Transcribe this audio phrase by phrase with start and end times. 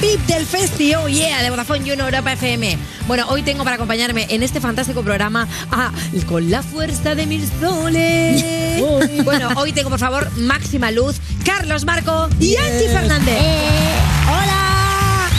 [0.00, 2.78] VIP del Festi, oh yeah, de Vodafone en Europa FM.
[3.06, 5.92] Bueno, hoy tengo para acompañarme en este fantástico programa a
[6.28, 9.22] Con la fuerza de mis soles.
[9.24, 13.97] bueno, hoy tengo por favor máxima luz, Carlos Marco y Angie Fernández.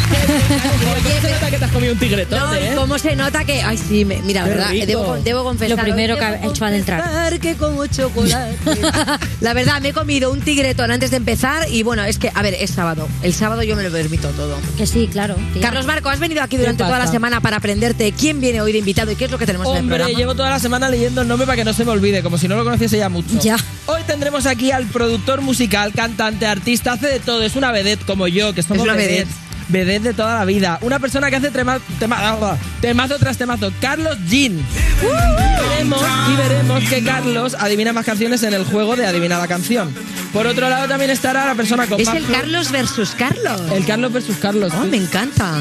[0.10, 2.72] ¿Cómo se nota que te has comido un tigretón, No, eh?
[2.76, 3.62] cómo se nota que.
[3.62, 5.78] Ay, sí, me- mira, Qué verdad, debo, debo confesar.
[5.78, 7.40] Lo primero que ha hecho al entrar.
[7.40, 8.58] que como chocolate.
[9.42, 12.42] La verdad, me he comido un tigretón antes de empezar y bueno, es que, a
[12.42, 13.08] ver, es sábado.
[13.22, 14.58] El sábado yo me lo permito todo.
[14.78, 15.36] Que sí, claro.
[15.62, 18.80] Carlos Marco, has venido aquí durante toda la semana para aprenderte quién viene hoy de
[18.80, 20.18] invitado y qué es lo que tenemos en el Hombre, programa.
[20.20, 22.48] llevo toda la semana leyendo el nombre para que no se me olvide, como si
[22.48, 23.40] no lo conociese ya mucho.
[23.40, 23.58] Ya.
[23.86, 28.28] Hoy tendremos aquí al productor musical, cantante, artista, hace de todo, es una vedette como
[28.28, 29.28] yo, que somos Es una vedettes.
[29.28, 29.49] vedette.
[29.70, 30.78] Vedette de toda la vida.
[30.82, 33.72] Una persona que hace tema, tema- temazo tras temazo.
[33.80, 34.54] Carlos Jean.
[34.58, 39.48] Y veremos, y veremos que Carlos adivina más canciones en el juego de Adivina la
[39.48, 39.94] canción.
[40.34, 43.62] Por otro lado también estará la persona con Es más el Carlos versus Carlos.
[43.72, 44.74] El Carlos versus Carlos.
[44.78, 44.90] Oh, sí.
[44.90, 45.54] me encanta.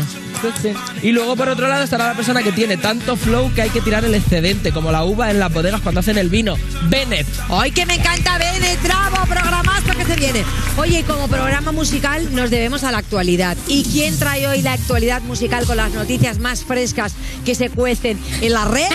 [1.02, 3.80] Y luego por otro lado estará la persona que tiene tanto flow que hay que
[3.80, 6.56] tirar el excedente, como la uva en las bodegas cuando hacen el vino.
[6.88, 7.26] Bennett.
[7.48, 8.82] ¡Ay, que me encanta Bennett!
[8.82, 9.16] ¡Bravo!
[9.26, 10.44] Programazo que se viene.
[10.76, 13.56] Oye, y como programa musical nos debemos a la actualidad.
[13.66, 18.18] ¿Y quién trae hoy la actualidad musical con las noticias más frescas que se cuecen
[18.40, 18.88] en la red?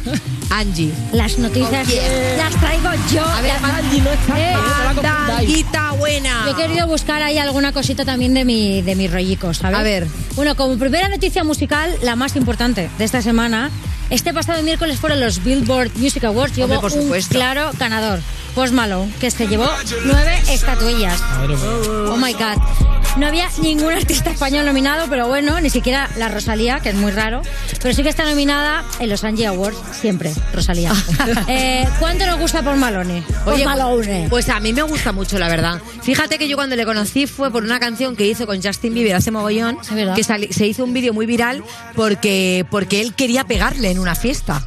[0.50, 0.92] Angie.
[1.12, 1.88] Las noticias
[2.38, 3.24] las traigo yo.
[3.24, 4.38] A ver, Angie no está.
[4.38, 5.48] Eh, no la ¡Anda, confundáis.
[5.48, 6.42] Anguita buena!
[6.46, 9.78] Yo he querido buscar ahí alguna cosita también de mi, de mis rollicos, ¿sabes?
[9.78, 10.06] A ver.
[10.34, 13.72] Bueno, como primera noticia musical, la más importante de esta semana,
[14.08, 18.20] este pasado miércoles fueron los Billboard Music Awards y hubo por un claro ganador,
[18.54, 19.68] Post Malone, que se llevó
[20.04, 21.20] nueve estatuillas.
[22.08, 22.95] Oh my god.
[23.16, 27.12] No había ningún artista español nominado, pero bueno, ni siquiera la Rosalía, que es muy
[27.12, 27.40] raro.
[27.82, 30.92] Pero sí que está nominada en los Angie Awards, siempre, Rosalía.
[31.48, 33.22] Eh, ¿Cuánto nos gusta por Malone?
[33.22, 34.26] Post Oye, Malone.
[34.28, 35.80] pues a mí me gusta mucho, la verdad.
[36.02, 39.14] Fíjate que yo cuando le conocí fue por una canción que hizo con Justin Bieber
[39.14, 39.78] hace mogollón,
[40.14, 41.62] que se hizo un vídeo muy viral
[41.94, 44.66] porque, porque él quería pegarle en una fiesta.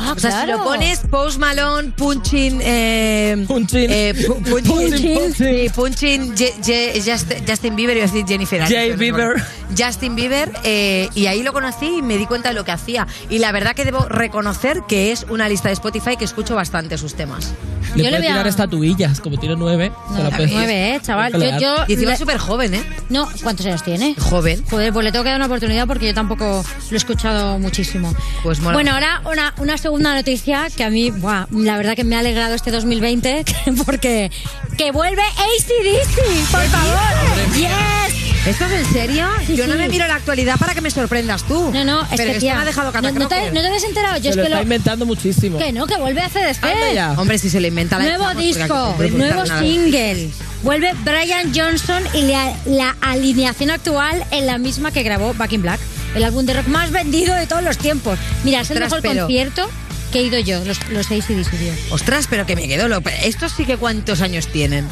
[0.00, 0.58] Ah, O sea, si claro.
[0.58, 2.60] lo pones Post Malone, Punching...
[2.62, 3.90] Eh, Punching.
[3.90, 5.34] eh, pu- punching, Punching.
[5.34, 9.42] sí, punching Je- Je- Just- Justin Bieber, iba a decir Jennifer Jay Bieber.
[9.76, 13.06] Justin Bieber, eh, y ahí lo conocí y me di cuenta de lo que hacía.
[13.28, 16.96] Y la verdad que debo reconocer que es una lista de Spotify que escucho bastante
[16.96, 17.52] sus temas.
[17.94, 19.90] Le Yo le voy a- tirar estatuillas, como tiene nueve.
[20.14, 21.32] se la No, puede- nueve, eh, chaval.
[21.32, 22.82] Yo, yo Y encima le- es súper joven, ¿eh?
[23.08, 24.14] No, ¿cuántos años tiene?
[24.18, 24.62] Joven.
[24.70, 28.14] Joder, pues le tengo que dar una oportunidad porque yo tampoco lo he escuchado muchísimo.
[28.42, 32.04] Pues mola bueno, ahora una, una segunda noticia que a mí, buah, la verdad que
[32.04, 33.42] me ha alegrado este 2020
[33.86, 34.30] porque
[34.76, 37.54] que vuelve ACDC, por favor.
[37.54, 38.46] Yes.
[38.46, 39.26] ¿Esto es en serio?
[39.46, 39.78] Sí, Yo no sí.
[39.78, 41.70] me miro la actualidad para que me sorprendas tú.
[41.72, 43.84] No, no, es Pero que tía, me ha dejado no, no, te, no te habías
[43.84, 45.56] enterado, yo Se es lo que está lo inventando muchísimo.
[45.58, 46.20] que no, que vuelve.
[46.20, 47.12] Anda ya.
[47.16, 50.28] Hombre, si se le inventa la Nuevo disco, nuevo single.
[50.62, 55.62] Vuelve Brian Johnson y la, la alineación actual en la misma que grabó Back in
[55.62, 55.80] Black,
[56.18, 58.18] el álbum de rock más vendido de todos los tiempos.
[58.44, 59.70] Mira, es el Ostras, mejor pero- concierto
[60.12, 61.72] que he ido yo, los, los ACDC, tío.
[61.90, 63.10] Ostras, pero que me quedo loco.
[63.24, 64.86] ¿Estos sí que cuántos años tienen?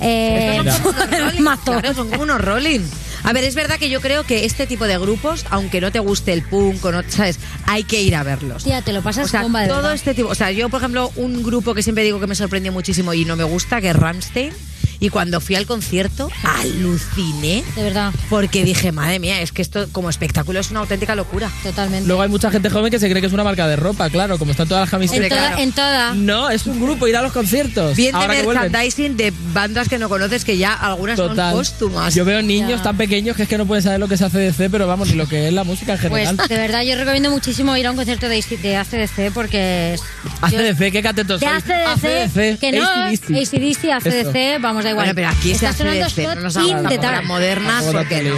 [0.00, 2.80] Eh, Estos son como unos Rolling, claro, son como unos rolling.
[3.24, 5.98] A ver, es verdad que yo creo que este tipo de grupos, aunque no te
[5.98, 7.38] guste el punk o no, ¿sabes?
[7.66, 8.62] Hay que ir a verlos.
[8.62, 9.94] Tía, te lo pasas O sea, bomba de todo verdad.
[9.94, 10.28] este tipo.
[10.28, 13.24] O sea, yo, por ejemplo, un grupo que siempre digo que me sorprendió muchísimo y
[13.24, 14.52] no me gusta, que es Ramstein.
[15.00, 17.62] Y cuando fui al concierto, aluciné.
[17.76, 21.50] De verdad, Porque dije, madre mía, es que esto como espectáculo es una auténtica locura.
[21.62, 22.06] totalmente.
[22.06, 24.38] Luego hay mucha gente joven que se cree que es una marca de ropa, claro,
[24.38, 25.28] como están todas las en, camisetas.
[25.28, 25.62] toda, claro.
[25.62, 26.14] en toda.
[26.14, 27.96] No, es un grupo, ir a los conciertos.
[27.96, 31.50] Bien de merchandising de bandas que no conoces, que ya algunas Total.
[31.52, 32.14] son póstumas.
[32.14, 32.82] Yo veo niños Ya.
[32.82, 35.14] tan pequeños que es que no pueden saber lo que es ACDC, pero vamos, ni
[35.14, 36.48] lo que es la música en Pues general.
[36.48, 40.00] de verdad yo recomiendo muchísimo ir a un concierto de, de ACDC porque es...
[40.00, 41.62] yo- ACDC, qué catetos de sois.
[41.68, 43.56] ACDC, que no, AC/DC.
[43.56, 45.06] ACDC, ACDC, vamos, da igual.
[45.06, 48.22] Bueno, pero aquí se Está sonando hace Scott no nos hagamos las modernas, Tampoco porque
[48.22, 48.36] no.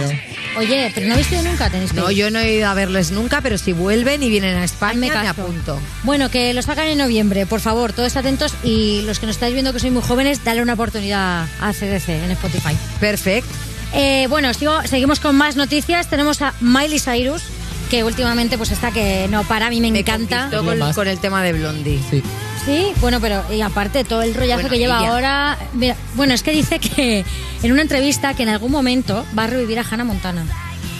[0.59, 2.17] Oye, pero no habéis ido nunca, tenéis que No, ir.
[2.17, 5.09] yo no he ido a verles nunca, pero si vuelven y vienen a España, me,
[5.09, 5.29] caso.
[5.41, 5.79] apunto.
[6.03, 9.53] Bueno, que lo sacan en noviembre, por favor, todos atentos y los que nos estáis
[9.53, 12.75] viendo que sois muy jóvenes, dale una oportunidad a CDC en Spotify.
[12.99, 13.49] Perfecto.
[13.93, 16.09] Eh, bueno, sigo- seguimos con más noticias.
[16.09, 17.43] Tenemos a Miley Cyrus,
[17.91, 20.49] que últimamente pues está que no para, a mí me Me encanta.
[20.95, 21.99] con, el tema de Blondie.
[22.09, 22.23] Sí.
[22.65, 25.09] Sí, bueno, pero y aparte todo el rollazo Bueno, que lleva ella.
[25.09, 25.57] ahora.
[25.73, 27.25] mira, bueno, es que dice que
[27.61, 30.45] en una entrevista que en algún momento va a revivir a Hannah Montana.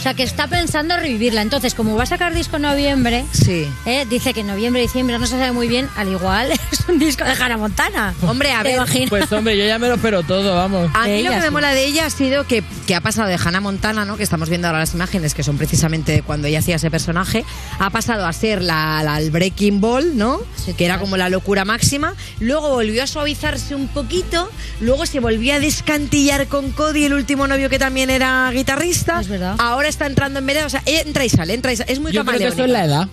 [0.02, 1.44] O sea, que está pensando revivirla.
[1.44, 3.68] Entonces, como va a sacar disco en noviembre, Sí.
[3.86, 6.98] eh, dice que en noviembre, diciembre no se sabe muy bien, al igual es un
[6.98, 8.16] disco de Hannah Montana.
[8.24, 8.76] Hombre, a ¿Te ver.
[8.78, 9.10] imaginas?
[9.12, 10.90] Pues hombre, yo ya me lo espero todo, vamos.
[10.96, 11.50] A mí lo que me sí.
[11.52, 14.18] mola de ella ha sido que, que ha pasado de Hannah Montana, ¿no?
[14.18, 17.46] que estamos viendo ahora las imágenes, que son precisamente cuando ella hacía ese personaje,
[17.78, 20.40] ha pasado a ser la, la- el Breaking Ball, ¿no?
[20.56, 22.16] Sí, que era como la locura máxima.
[22.40, 24.50] Luego volvió a suavizarse un poquito,
[24.80, 29.22] luego se volvió a descantillar con Cody, el último novio que también era guitarrista.
[29.22, 29.56] Es verdad.
[29.60, 31.92] Ahora está entrando en vereda, o sea, entra y sale, entra y sale.
[31.94, 33.08] Es muy Yo creo que eso es la edad.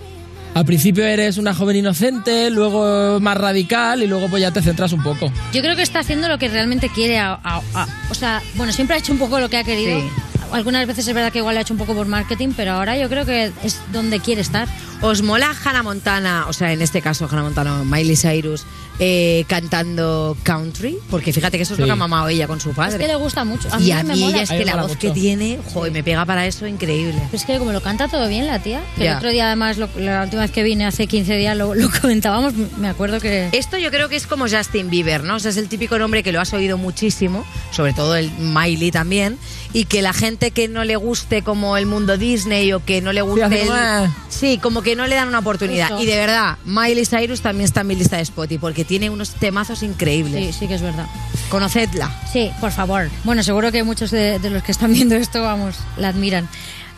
[0.55, 4.91] Al principio eres una joven inocente, luego más radical y luego pues ya te centras
[4.93, 5.31] un poco.
[5.53, 7.19] Yo creo que está haciendo lo que realmente quiere.
[7.19, 9.99] a- a- a- o sea, bueno, siempre ha hecho un poco lo que ha querido.
[10.01, 10.07] Sí.
[10.51, 12.97] Algunas veces es verdad que igual lo ha hecho un poco por marketing, pero ahora
[12.97, 14.67] yo creo que es donde quiere estar.
[15.01, 18.65] ¿Os mola Hannah Montana, o sea, en este caso Hannah Montana, Miley Cyrus,
[18.99, 20.97] eh, cantando country?
[21.09, 22.97] Porque fíjate que eso es lo que ha mamado ella con su Es padre.
[22.97, 23.69] que le gusta mucho.
[23.73, 24.33] A y mí me mí mola.
[24.35, 27.17] ella es que la voz que tiene, joder, me pega para eso increíble.
[27.31, 29.77] Pero es que como lo canta todo bien la tía, que el otro día además,
[29.77, 33.47] lo- la última vez que vine hace 15 días lo, lo comentábamos, me acuerdo que...
[33.53, 35.35] Esto yo creo que es como Justin Bieber, ¿no?
[35.35, 38.91] O sea, es el típico nombre que lo has oído muchísimo, sobre todo el Miley
[38.91, 39.37] también,
[39.71, 43.13] y que la gente que no le guste como el mundo Disney o que no
[43.13, 44.13] le guste el- "Ah".
[44.27, 45.97] Sí, como que no le dan una oportunidad.
[45.99, 49.31] Y de verdad, Miley Cyrus también está en mi lista de Spotify porque tiene unos
[49.31, 50.53] temazos increíbles.
[50.55, 51.07] Sí, sí que es verdad.
[51.49, 52.11] Conocedla.
[52.31, 53.09] Sí, por favor.
[53.23, 56.47] Bueno, seguro que muchos de, de los que están viendo esto, vamos, la admiran.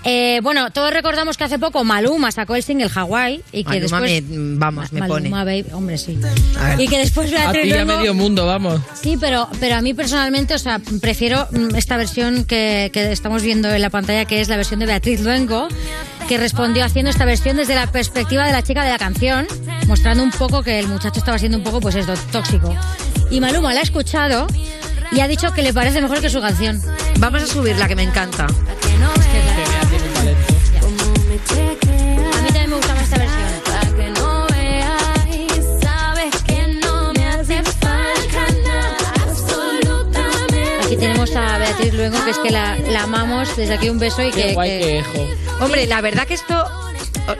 [0.03, 4.01] Eh, bueno, todos recordamos que hace poco Maluma sacó el single Hawaii y que Maluma
[4.01, 4.24] después...
[4.24, 5.62] me- vamos, me Maluma, pone.
[5.62, 6.19] baby, hombre, sí.
[6.59, 6.81] A.
[6.81, 8.81] Y que después A Beatriz ti ya Luengo- medio mundo, vamos.
[9.00, 13.44] Sí, pero, pero a mí personalmente, o sea, prefiero mm, esta versión que, que estamos
[13.44, 15.68] viendo en la pantalla, que es la versión de Beatriz Luengo,
[16.27, 19.45] que respondió haciendo esta versión desde la perspectiva de la chica de la canción,
[19.88, 22.75] mostrando un poco que el muchacho estaba siendo un poco, pues esto, tóxico.
[23.30, 24.48] Y Maluma la ha escuchado
[25.12, 26.81] y ha dicho que le parece mejor que su canción.
[27.19, 28.45] Vamos a subirla, que me encanta.
[28.45, 29.50] A
[41.01, 43.56] tenemos a Beatriz Luengo, que es que la, la amamos.
[43.57, 44.53] Desde aquí un beso y Qué que...
[44.53, 45.27] guay que- que ejo.
[45.65, 46.63] Hombre, la verdad que esto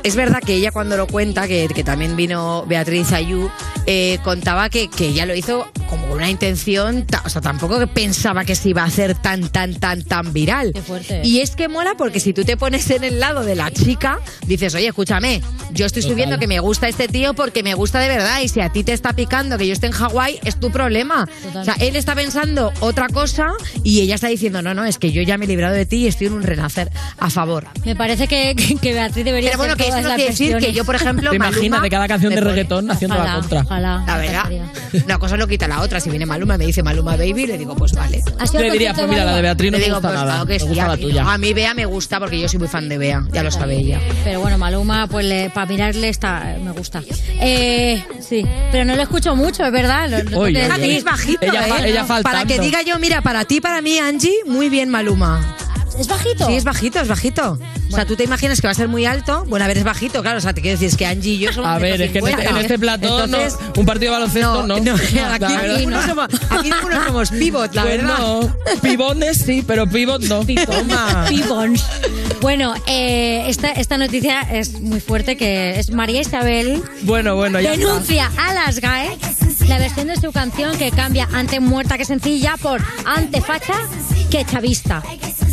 [0.04, 3.50] es verdad que ella cuando lo cuenta, que, que también vino Beatriz Ayú,
[3.86, 8.46] eh, contaba que, que ella lo hizo como una intención, o sea, tampoco que pensaba
[8.46, 10.72] que se iba a hacer tan, tan, tan, tan viral.
[10.74, 11.22] Qué fuerte.
[11.26, 14.20] Y es que mola porque si tú te pones en el lado de la chica,
[14.48, 15.42] dices, oye, escúchame,
[15.74, 16.14] yo estoy Total.
[16.14, 18.86] subiendo que me gusta este tío porque me gusta de verdad y si a ti
[18.86, 21.28] te está picando que yo esté en Hawái, es tu problema.
[21.28, 21.62] Total.
[21.62, 23.50] O sea, él está pensando otra cosa
[23.84, 25.98] y ella está diciendo, no, no, es que yo ya me he librado de ti
[25.98, 27.68] y estoy en un renacer a favor.
[27.84, 30.72] Me parece que, que, que Beatriz debería Pero bueno, que eso no quiere decir que
[30.72, 33.62] yo, por ejemplo, Te imaginas de cada canción de reggaetón haciendo la contra.
[33.64, 34.06] Ojalá.
[34.08, 34.46] La verdad,
[35.04, 36.00] una cosa no quita la otra.
[36.00, 38.22] Si viene Maluma me dice Maluma Baby, le digo, pues vale.
[38.40, 39.42] ¿Has ido Yo le diría, pues mira, la de?
[39.42, 40.32] Beatriz no le me digo, gusta pues nada.
[40.34, 40.68] claro que me sí.
[40.68, 41.24] gusta A la mí, tuya.
[41.24, 41.30] no.
[41.32, 43.76] a mí Bea me gusta porque yo soy muy fan de Bea, ya lo sabe
[43.78, 44.00] ella.
[44.24, 47.02] Pero bueno, Maluma, pues le, para mirarle está, me gusta.
[47.40, 50.10] Eh, sí, pero no lo escucho mucho, es verdad.
[50.10, 50.98] Lo, lo Oye, oye.
[50.98, 51.90] Es bajito, Ella ¿eh?
[51.90, 52.24] ella faltando.
[52.38, 55.56] Para que diga yo, mira, para ti, para mí, Angie, muy bien Maluma.
[56.02, 56.46] ¿Es bajito?
[56.48, 57.60] Sí, es bajito, es bajito.
[57.90, 59.46] O sea, tú te imaginas que va a ser muy alto.
[59.48, 60.38] Bueno, a ver, es bajito, claro.
[60.38, 62.20] O sea, te quiero decir, es que Angie y yo somos A ver, es que
[62.20, 64.80] en este, en este plató, no, Entonces, un partido de baloncesto, no.
[64.80, 68.18] no, La aquí, ninguno somos, aquí ninguno somos pivot, la Pues verdad.
[68.20, 68.56] no.
[68.82, 70.42] Pibones sí, pero pivot no.
[70.66, 71.26] Toma.
[71.30, 71.86] Pibons.
[72.42, 77.74] Bueno, eh, esta, esta noticia es muy fuerte, que es María Isabel Bueno, bueno, ya
[77.74, 77.86] está.
[77.86, 79.18] denuncia a las GAE
[79.68, 83.76] la versión de su canción que cambia ante muerta que sencilla por ante facha
[84.30, 85.04] que chavista.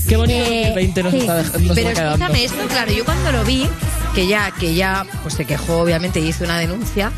[0.08, 1.18] Qué bonito Eh, 2020 nos sí.
[1.18, 3.66] está, dej- nos Pero escúchame esto, claro, yo cuando lo vi,
[4.14, 7.12] que ya, que ya pues se quejó obviamente y hizo una denuncia,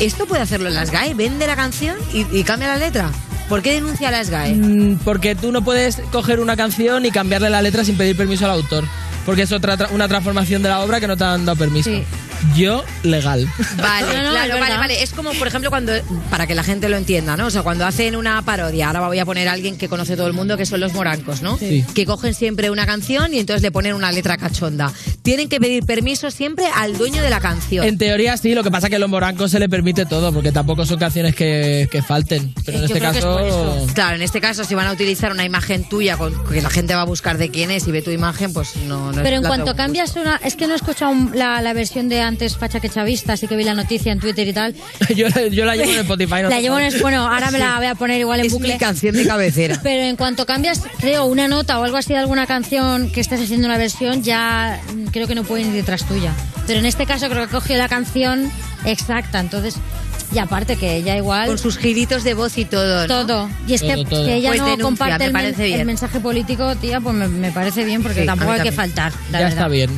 [0.00, 3.10] esto puede hacerlo en las GAE, vende la canción y, y cambia la letra.
[3.48, 4.54] ¿Por qué denuncia a las GAE?
[4.54, 8.44] Mm, Porque tú no puedes coger una canción y cambiarle la letra sin pedir permiso
[8.44, 8.84] al autor.
[9.24, 11.90] Porque es otra tra- una transformación de la obra que no te han dado permiso.
[11.90, 12.02] Sí.
[12.54, 13.46] Yo, legal.
[13.76, 15.02] Vale, No, no, es claro, vale, vale.
[15.02, 15.92] Es como, por ejemplo, cuando,
[16.30, 17.46] para que la gente lo entienda, ¿no?
[17.46, 20.26] O sea, cuando hacen una parodia, ahora voy a poner a alguien que conoce todo
[20.26, 21.58] el mundo, que son los morancos, ¿no?
[21.58, 21.84] Sí.
[21.94, 24.92] Que cogen siempre una canción y entonces le ponen una letra cachonda.
[25.26, 27.84] Tienen que pedir permiso siempre al dueño de la canción.
[27.84, 30.32] En teoría sí, lo que pasa es que a los morancos se le permite todo,
[30.32, 32.54] porque tampoco son canciones que, que falten.
[32.64, 33.86] Pero en Yo este es caso...
[33.92, 36.94] Claro, en este caso, si van a utilizar una imagen tuya con que la gente
[36.94, 39.38] va a buscar de quién es y ve tu imagen, pues no, no es Pero
[39.38, 40.36] en cuanto cambias una...
[40.44, 43.56] Es que no he escuchado la, la versión de antes facha que chavista, así que
[43.56, 44.76] vi la noticia en Twitter y tal.
[45.16, 46.42] yo, yo la llevo en Spotify.
[46.42, 47.00] no la llevo en...
[47.00, 48.74] Bueno, ahora me la voy a poner igual en Es bucle.
[48.74, 49.80] mi canción de cabecera.
[49.82, 53.40] Pero en cuanto cambias, creo, una nota o algo así de alguna canción que estés
[53.40, 54.80] haciendo una versión, ya
[55.16, 56.32] creo que no pueden ir detrás tuya.
[56.66, 58.50] Pero en este caso creo que ha cogido la canción
[58.84, 59.76] exacta, entonces
[60.32, 61.46] Y aparte que ella igual...
[61.46, 63.06] Con sus giritos de voz y todo.
[63.06, 63.26] ¿no?
[63.26, 63.48] Todo.
[63.68, 64.26] Y es que, Todo, todo.
[64.26, 65.80] que ella Pues no denuncia, comparte me el, men- parece bien.
[65.80, 69.12] el mensaje político, tía, pues me, me parece bien porque Sí, tampoco hay que faltar.
[69.30, 69.50] la Ya verdad.
[69.50, 69.90] está bien.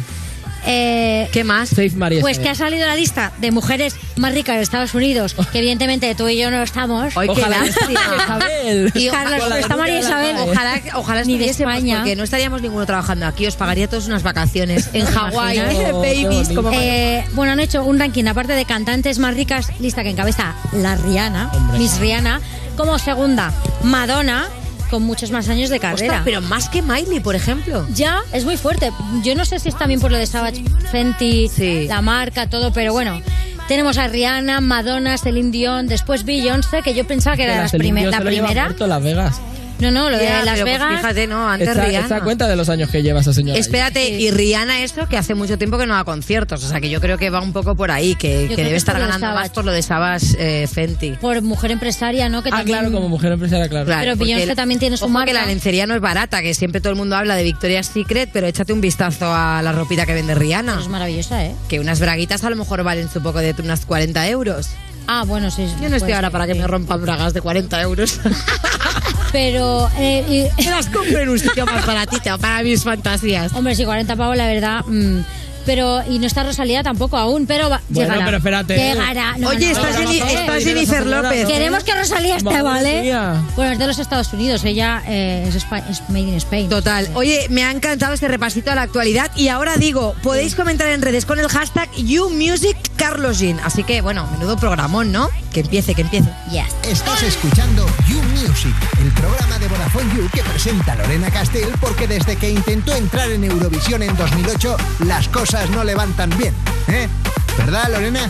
[0.70, 1.70] Eh, ¿Qué más?
[1.70, 2.20] Safe María.
[2.20, 6.14] pues que ha salido la lista de mujeres más ricas de Estados Unidos, que evidentemente
[6.14, 7.16] tú y yo no estamos.
[7.16, 7.64] Ay, qué Ojalá.
[7.66, 8.92] Isabel.
[8.94, 10.36] Y Carlos, Con la está María Isabel.
[10.40, 11.96] Ojalá, ojalá Ni de España.
[11.98, 13.46] porque no estaríamos ninguno trabajando aquí.
[13.46, 15.58] Os pagaría todas unas vacaciones en Hawái.
[15.58, 19.68] Oh, qué Babies, como Eh, bueno, han hecho un ranking, aparte de cantantes más ricas,
[19.80, 21.78] lista que encabeza la Rihanna, Hombre.
[21.78, 22.40] Miss Rihanna,
[22.76, 24.48] como segunda, Madonna,
[24.88, 26.04] con muchos más años de carrera.
[26.06, 27.86] Ostras, pero más que Miley, por ejemplo.
[27.94, 28.90] Ya, es muy fuerte.
[29.22, 31.86] Yo no sé si es también por lo de Savage Fenty, Sí.
[31.88, 33.20] la marca, todo, pero bueno.
[33.68, 37.72] Tenemos a Rihanna, Madonna, Celine Dion, después Beyoncé, que yo pensaba que era la las
[37.72, 38.74] Dion la primera.
[38.78, 39.40] Las Vegas.
[39.80, 40.96] No, no, lo de Ya, Las pero pues Vegas.
[41.00, 42.02] fíjate, no, antes Esta, Rihanna.
[42.06, 43.54] esta cuenta de los años que lleva esa señora.
[43.54, 43.60] ahí.
[43.60, 46.90] Espérate, y Rihanna eso que hace mucho tiempo que no da conciertos, o sea que
[46.90, 48.94] yo creo que va un poco por ahí, que, que creo debe que es estar
[48.96, 51.12] por lo de ganando más por lo de Savas eh, Fenty.
[51.12, 52.42] Por mujer empresaria, ¿no?
[52.42, 53.86] Que Ah, también- claro, como mujer empresaria, claro.
[53.86, 55.26] Claro, Pero porque Beyoncé el- también tiene su ojo marca.
[55.26, 58.30] que la lencería no es barata, que siempre todo el mundo habla de Victoria's Secret,
[58.32, 60.78] pero échate un vistazo a la ropita que vende Rihanna.
[60.80, 61.54] Es maravillosa, ¿eh?
[61.68, 64.70] Que unas braguitas a lo mejor valen su poco de unas 40 euros.
[65.10, 65.66] Ah, bueno, sí.
[65.80, 68.20] Yo no estoy ahora para que me rompan bragas de 40 euros.
[69.32, 70.24] Pero, eh,
[70.58, 73.52] y- Me las compro en un sitio más baratito para mis fantasías.
[73.52, 74.84] hombre, sí, 40 pavos, la verdad.
[74.86, 75.20] mm,
[75.66, 78.24] pero, y no está Rosalía tampoco aún, pero va- Bueno, llegará.
[78.24, 78.74] pero espérate.
[78.74, 79.36] Llegará.
[79.36, 81.46] No, Oye, no, está, no, Jenny- no, no, está no, Jennifer López.
[81.46, 83.02] Queremos que Rosalía esté, Madre ¿vale?
[83.02, 83.42] mía.
[83.54, 85.66] Bueno, es de los Estados Unidos, ella eh, es,
[86.08, 86.70] made in Spain.
[86.70, 87.06] Total.
[87.12, 91.02] Oye, me ha encantado este repasito a la actualidad y ahora digo, podéis comentar en
[91.02, 93.60] redes con el hashtag YouMusicCarlosGin.
[93.62, 95.28] Así que, bueno, menudo programón, ¿no?
[95.52, 96.28] Que empiece, que empiece.
[96.50, 96.74] Yes.
[96.82, 102.36] Estás escuchando You Music, el programa de Vodafone You que presenta Lorena Castell porque desde
[102.36, 104.76] que intentó entrar en Eurovisión en 2008
[105.06, 106.54] las cosas no le van tan bien.
[106.88, 107.08] ¿Eh?
[107.56, 108.28] ¿Verdad, Lorena?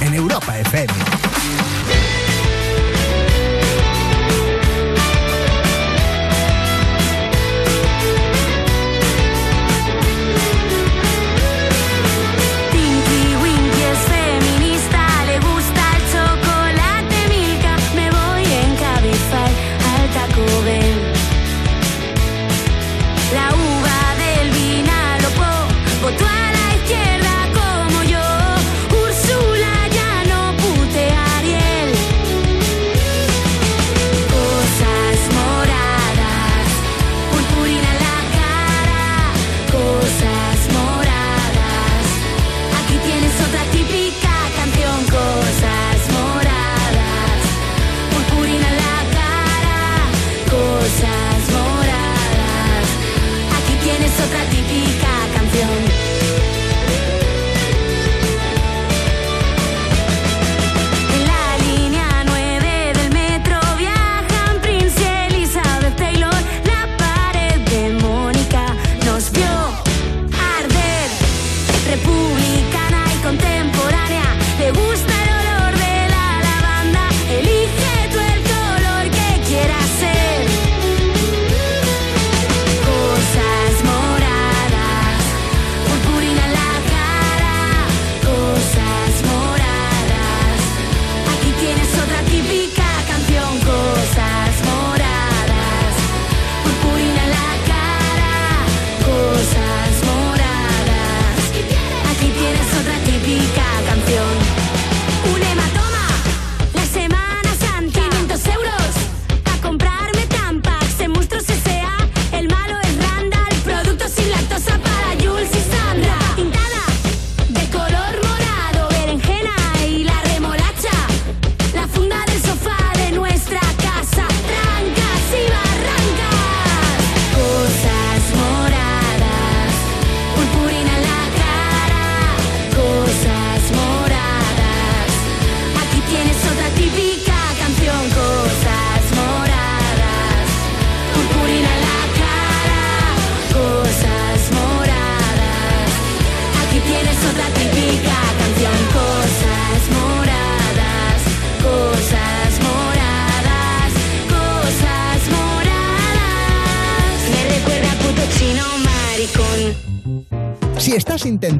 [0.00, 0.92] En Europa FM.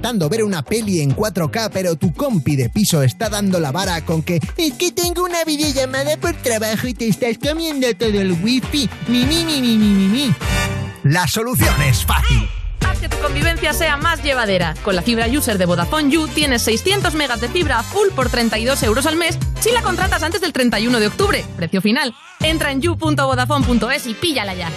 [0.07, 4.05] Intentando ver una peli en 4K pero tu compi de piso está dando la vara
[4.05, 8.33] con que es que tengo una videollamada por trabajo y te estás comiendo todo el
[8.41, 10.35] wifi, mi mi mi mi mi mi.
[11.03, 12.49] La solución es fácil.
[12.83, 14.75] harás que tu convivencia sea más llevadera.
[14.85, 18.81] Con la fibra user de Vodafone You tienes 600 megas de fibra full por 32
[18.85, 21.45] euros al mes si la contratas antes del 31 de octubre.
[21.57, 22.15] Precio final.
[22.43, 24.71] Entra en you.vodafone.es y píllala ya.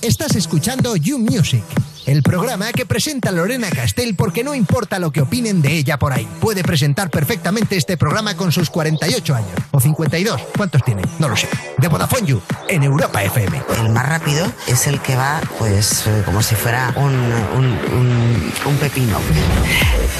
[0.00, 1.64] Estás escuchando You Music,
[2.06, 6.12] el programa que presenta Lorena Castell porque no importa lo que opinen de ella por
[6.12, 6.28] ahí.
[6.40, 9.50] Puede presentar perfectamente este programa con sus 48 años.
[9.70, 10.40] O 52.
[10.56, 11.02] ¿Cuántos tiene?
[11.18, 11.48] No lo sé.
[11.78, 13.62] De Vodafone You, en Europa FM.
[13.78, 17.66] El más rápido es el que va, pues, eh, como si fuera un, un,
[17.98, 19.18] un- un pepino.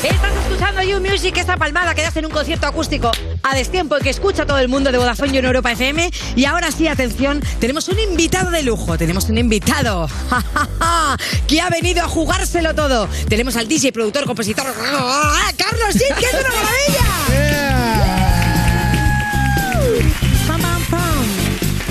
[0.02, 3.10] Estás escuchando You Music, esta palmada que das en un concierto acústico
[3.42, 6.10] a destiempo y que escucha todo el mundo de Vodafone You en Europa FM.
[6.36, 8.96] Y ahora sí, atención, tenemos un invitado de lujo.
[8.98, 13.08] Tenemos un invitado ja, ja, ja, que ha venido a jugárselo todo.
[13.28, 15.50] Tenemos al DJ, productor, compositor, ¡ah!
[15.56, 17.43] Carlos Gil, que es una maravilla.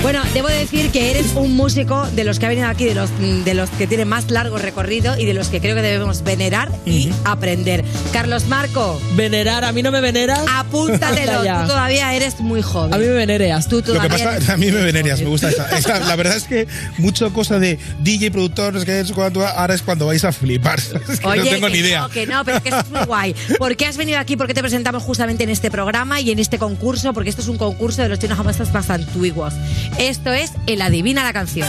[0.04, 3.08] Bueno, debo decir que eres un músico de los que ha venido aquí, de los,
[3.18, 6.70] de los que tiene más largo recorrido y de los que creo que debemos venerar
[6.84, 7.82] y aprender.
[8.12, 10.40] Carlos Marco, Venerar, a mí no me veneras.
[10.46, 11.40] apúntatelo.
[11.62, 12.92] Tú todavía eres muy joven.
[12.92, 13.66] A mí me venereas.
[13.66, 15.70] Tú Lo que todavía pasa, eres- a mí me venerías, me gusta esa.
[15.78, 16.68] esa- la verdad es que
[16.98, 20.32] mucho cosa de DJ, productor, no sé qué, es cuando, ahora es cuando vais a
[20.32, 20.78] flipar.
[21.08, 22.00] Es que Oye, no tengo que ni idea.
[22.02, 23.34] No, que no, pero que es muy guay.
[23.58, 24.36] ¿Por qué has venido aquí?
[24.36, 27.14] ¿Por qué te presentamos justamente en este programa y en este concurso?
[27.14, 29.54] Porque esto es un concurso de los chinos jamonesas más antiguos.
[29.98, 31.68] Esto es el Adivina la canción.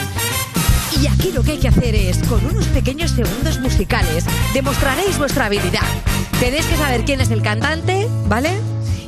[1.02, 5.46] Y aquí lo que hay que hacer es, con unos pequeños segundos musicales, demostraréis vuestra
[5.48, 5.82] habilidad.
[6.40, 8.52] Tenéis que saber quién es el cantante, ¿vale?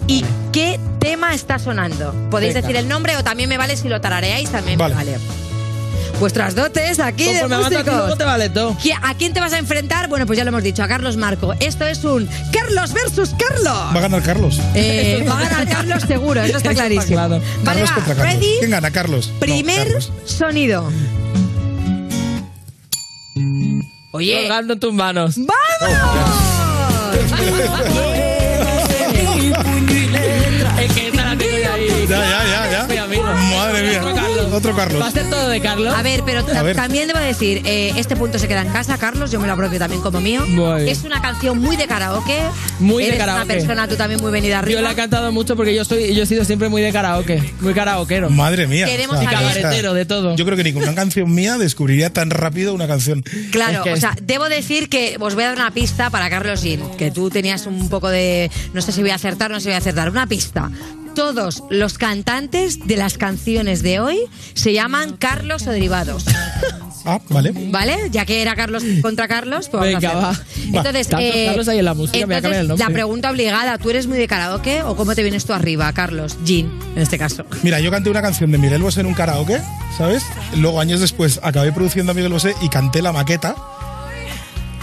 [0.05, 2.13] Y qué tema está sonando.
[2.29, 2.67] Podéis Venga.
[2.67, 4.95] decir el nombre o también me vale si lo tarareáis, también Vale.
[4.95, 5.17] me vale.
[6.19, 7.85] Vuestras dotes aquí de músicos.
[7.85, 8.75] luego te vale todo.
[8.77, 10.07] ¿Qui- ¿A quién te vas a enfrentar?
[10.09, 11.53] Bueno, pues ya lo hemos dicho, a Carlos Marco.
[11.59, 13.67] Esto es un Carlos versus Carlos.
[13.67, 14.59] Va a ganar Carlos.
[14.73, 17.17] Eh, va a ganar Carlos seguro, eso está Eso está clarísimo.
[17.17, 17.41] claro.
[17.63, 18.33] Vale, Carlos va, contra Carlos.
[18.33, 18.55] ready.
[18.59, 19.29] ¿Quién gana, Carlos?
[19.33, 20.11] No, Primer Carlos.
[20.25, 20.91] sonido.
[24.13, 25.35] Oye, Colgando en tus manos.
[25.37, 25.43] Es
[34.57, 35.01] Otro Carlos.
[35.01, 35.93] Va a ser todo de Carlos.
[35.95, 36.75] a ver, pero A ver.
[36.75, 39.77] también debo decir, eh, este punto se queda en casa, Carlos, yo me lo apropio
[39.79, 40.43] también como mío.
[40.77, 42.37] Es una canción muy de karaoke.
[42.79, 43.43] Muy de Eres karaoke.
[43.45, 44.79] una persona tú también muy venida arriba.
[44.79, 47.41] Yo la he cantado mucho porque yo soy, yo he sido siempre muy de karaoke,
[47.61, 48.29] muy karaoquero.
[48.29, 48.85] Madre mía.
[48.85, 50.35] Queremos O sea, Cabaretero, de todo.
[50.35, 53.23] Yo creo que ni con una canción mía descubriría tan rápido una canción.
[53.51, 56.29] Claro, Es que o sea, debo decir que os voy a dar una pista para
[56.29, 58.49] Carlos Gin, que tú tenías un poco de.
[58.73, 60.09] No sé si voy a acertar o no sé si voy a acertar.
[60.09, 60.69] Una pista.
[61.17, 64.19] Todos los cantantes de las canciones de hoy
[64.53, 66.25] se llaman Carlos o derivados.
[67.09, 67.53] Ah, vale.
[67.71, 68.09] ¿Vale?
[68.11, 70.29] Ya que era Carlos contra Carlos, pues vamos Venga, a va.
[70.29, 70.77] hacerlo.
[70.77, 72.85] Entonces, eh, Carlos hay en la música, me voy a cambiar el entonces, nombre.
[72.85, 76.37] la pregunta obligada, ¿tú eres muy de karaoke o cómo te vienes tú arriba, Carlos?
[76.45, 77.45] Gin, en este caso.
[77.63, 79.59] Mira, yo canté una canción de Miguel Bosé en un karaoke,
[79.97, 80.21] ¿sabes?
[80.57, 83.55] Luego, años después, acabé produciendo a Miguel Bosé y canté la maqueta.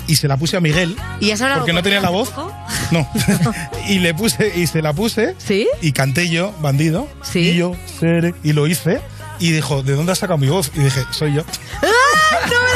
[0.06, 0.96] Y se la puse a Miguel.
[1.20, 2.30] ¿Y has hablado Porque no tenía la voz.
[2.90, 3.08] No.
[3.88, 5.34] y le puse, y se la puse.
[5.38, 5.66] ¿Sí?
[5.80, 7.08] Y canté yo, bandido.
[7.22, 7.40] Sí.
[7.40, 8.34] Y yo, seré.
[8.44, 9.00] Y lo hice.
[9.40, 10.70] Y dijo, ¿de dónde has sacado mi voz?
[10.74, 11.42] Y dije, soy yo.
[11.82, 12.46] ¡Ah!
[12.46, 12.68] ¡No me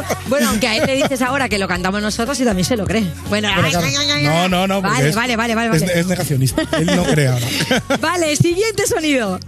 [0.00, 0.18] lo creo!
[0.28, 2.84] Bueno, aunque a él le dices ahora que lo cantamos nosotros y también se lo
[2.86, 3.06] cree.
[3.28, 3.86] Bueno, ay, Claro.
[3.86, 4.82] ay, ay, ay, No, no, no.
[4.82, 5.74] Vale, es- vale, vale, vale.
[5.76, 6.00] Es, vale.
[6.00, 6.62] es negacionista.
[6.78, 7.46] Él no cree ahora.
[8.00, 9.38] Vale, siguiente sonido.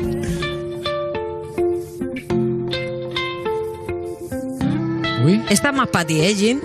[5.25, 5.43] Uy.
[5.49, 6.61] Esta es más para ti, ¿eh, Jin?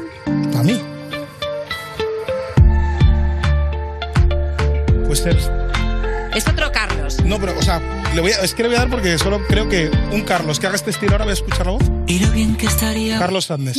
[0.60, 0.82] Para mí.
[5.08, 5.38] Pues ser.
[6.36, 7.24] Es otro Carlos.
[7.24, 7.80] No, pero, o sea,
[8.14, 10.60] le voy a- es que le voy a dar porque solo creo que un Carlos
[10.60, 11.84] que haga este estilo ahora voy a escuchar la voz.
[12.08, 13.78] Y lo bien que estaría Carlos Sandes.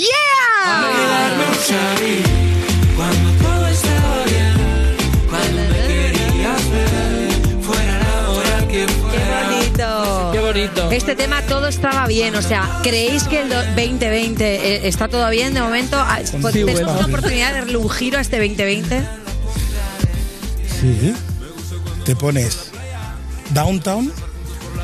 [2.97, 4.50] cuando todo estaba bien,
[10.91, 15.29] Este tema todo estaba bien, o sea, ¿creéis que el do- 2020 eh, está todo
[15.31, 15.97] bien de momento?
[15.99, 19.03] Ah, Sí, ¿Tenemos una oportunidad de darle un giro a este 2020?
[20.81, 21.15] Sí.
[22.05, 22.71] Te pones
[23.51, 24.13] downtown,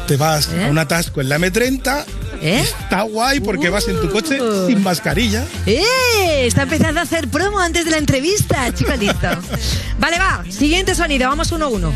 [0.07, 0.65] te vas ¿Eh?
[0.67, 2.05] a un atasco en la M30.
[2.43, 2.61] ¿Eh?
[2.61, 4.67] Está guay porque vas en tu coche Uh.
[4.67, 5.45] sin mascarilla.
[5.65, 6.47] ¡Eh!
[6.47, 9.27] Está empezando a hacer promo antes de la entrevista, chico listo.
[9.99, 11.93] Vale, va, siguiente sonido, vamos uno a uno.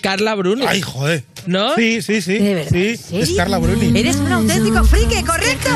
[0.00, 0.64] Carla Bruni.
[0.66, 1.24] Ay, joder.
[1.46, 1.74] ¿No?
[1.74, 2.38] Sí, sí, sí.
[2.38, 2.70] ¿De verdad?
[2.72, 3.22] Sí, ¿En serio?
[3.24, 3.98] es Carla Bruni.
[3.98, 5.70] Eres un auténtico friki, correcto.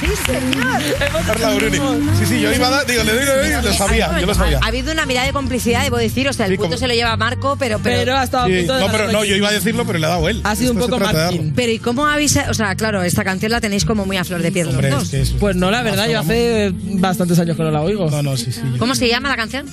[0.00, 0.82] Sí, señor.
[1.26, 1.76] Carla Bruni.
[2.18, 4.34] Sí, sí, yo iba a dar, digo, le doy, le doy, lo sabía, yo lo
[4.34, 4.58] sabía.
[4.62, 6.28] Ha habido una mirada de complicidad, debo decir.
[6.28, 7.78] O sea, el Sí, punto como- se lo lleva Marco, pero.
[7.78, 9.86] Pero, Pero ha estado a Sí, punto de no, pero no, yo iba a decirlo,
[9.86, 10.40] pero le ha dado él.
[10.44, 11.12] Ha sido un Esto se poco.
[11.12, 11.52] Martín.
[11.54, 12.36] Pero, ¿y cómo habéis.?
[12.48, 14.90] O sea, claro, esta canción la tenéis como muy a flor de piel los Hombre,
[14.90, 15.04] dos.
[15.04, 18.10] es que eso- Pues no, la verdad, yo hace bastantes años que no la oigo.
[18.10, 18.60] No, no, sí, sí.
[18.78, 19.66] ¿Cómo se llama la canción?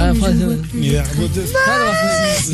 [0.00, 0.34] Ah, pues,
[0.74, 1.04] idea.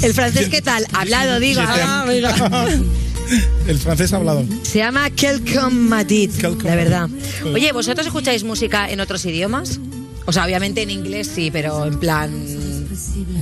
[0.03, 0.87] El francés, ¿qué tal?
[0.93, 1.61] Hablado, digo.
[1.65, 2.05] Ah.
[3.67, 4.45] El francés ha hablado.
[4.65, 7.09] Se llama Quelcom Madid, Quelcom de verdad.
[7.53, 9.81] Oye, ¿vosotros escucháis música en otros idiomas?
[10.27, 12.31] O sea, obviamente en inglés sí, pero en plan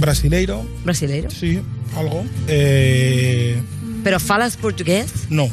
[0.01, 1.31] Brasileiro, brasileiro.
[1.31, 1.61] sí,
[1.97, 2.25] algo.
[2.49, 3.61] Eh,
[4.03, 5.13] ¿Pero falas portugués?
[5.31, 5.49] no,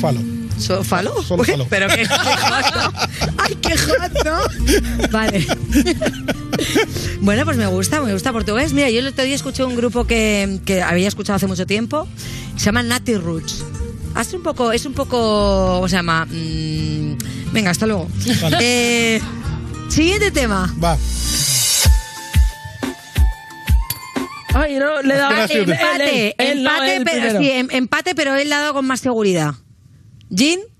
[0.00, 0.20] falo.
[0.58, 1.22] ¿So, ¿Falo?
[1.22, 1.66] Solo Uy, falo.
[1.68, 2.92] Pero qué, qué hot, ¿no?
[3.36, 5.08] ¡Ay, qué hot, ¿no?
[5.10, 5.46] Vale.
[7.20, 8.72] Bueno, pues me gusta, me gusta portugués.
[8.72, 12.06] Mira, yo el otro día escuché un grupo que, que había escuchado hace mucho tiempo.
[12.56, 13.64] Se llama Natty Roots.
[14.16, 16.24] Hace un poco, es un poco, ¿cómo se llama?
[16.24, 17.18] Mm,
[17.52, 18.08] venga, hasta luego.
[18.40, 18.56] Vale.
[18.62, 19.20] Eh,
[19.90, 20.74] siguiente tema.
[20.82, 20.96] Va.
[24.54, 27.68] Ay, no, le da Espera, él, él, Empate, él, él, no, empate, pero, sí, em-
[27.70, 29.54] empate, pero él dado con más seguridad.
[30.34, 30.60] ¿Jin?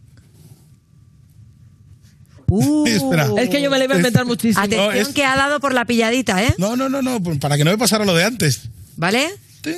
[2.48, 3.28] Uh, Espera.
[3.38, 4.62] Es que yo me la iba a inventar muchísimo.
[4.64, 6.54] Atención No, es- que ha dado por la pilladita, ¿eh?
[6.58, 8.68] No, no, no, no, para que no me pasara lo de antes.
[8.96, 9.28] ¿Vale?
[9.62, 9.74] Ting.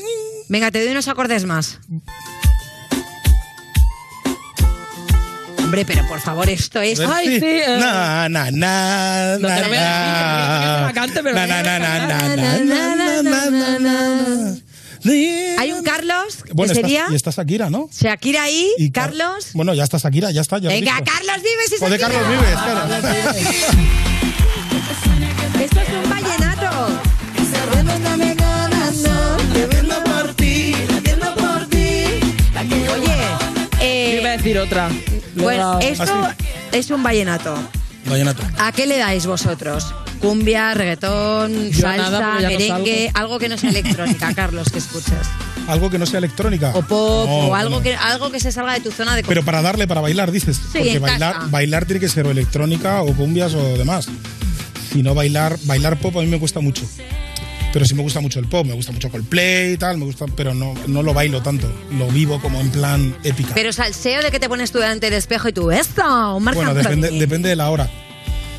[0.51, 1.79] Venga, te doy unos acordes más.
[5.69, 6.99] Hombre, pero por favor, esto es.
[6.99, 7.61] Ay, sí.
[7.79, 9.61] Na, na, na, No, na, que
[15.05, 15.55] que.
[15.59, 17.91] Hay un Carlos, que Bueno, está- sería y está Shakira, ¿no?
[17.93, 19.49] Shakira ahí, Y Car- Carlos.
[19.53, 20.57] Bueno, ya está Shakira, ya está.
[20.59, 21.03] Ya Venga.
[21.05, 21.99] Carlos Vives y Shakira.
[21.99, 22.89] Carlos Vives, claro.
[25.65, 27.03] Esto es un vallenato.
[34.29, 34.89] Iba a decir otra.
[35.35, 36.35] Dado- esto ¿Ah,
[36.73, 37.57] es un vallenato.
[38.05, 38.43] Vallenato.
[38.59, 39.95] ¿A qué le dais vosotros?
[40.21, 45.13] Cumbia, reggaetón, Yo salsa, nada, no merengue, algo que no sea electrónica, Carlos, que escuches.
[45.69, 46.71] Algo que no sea electrónica.
[46.75, 47.83] O pop, No, o algo no.
[47.83, 50.57] que, algo que se salga de tu zona de Pero para darle, para bailar, dices.
[50.57, 51.47] Sí, Porque en bailar, casa.
[51.51, 54.09] bailar tiene que ser o electrónica o cumbias o demás.
[54.93, 56.85] Si no bailar, bailar pop a mí me cuesta mucho.
[57.73, 60.25] Pero sí me gusta mucho el pop, me gusta mucho Coldplay y tal, me gusta,
[60.35, 61.71] pero no, no lo bailo tanto.
[61.99, 63.55] Lo vivo como en plan épica.
[63.55, 66.03] Pero salseo de que te pones tú delante del espejo y tú, esto,
[66.37, 66.83] un bueno, Anthony".
[66.83, 67.91] depende, depende de la hora.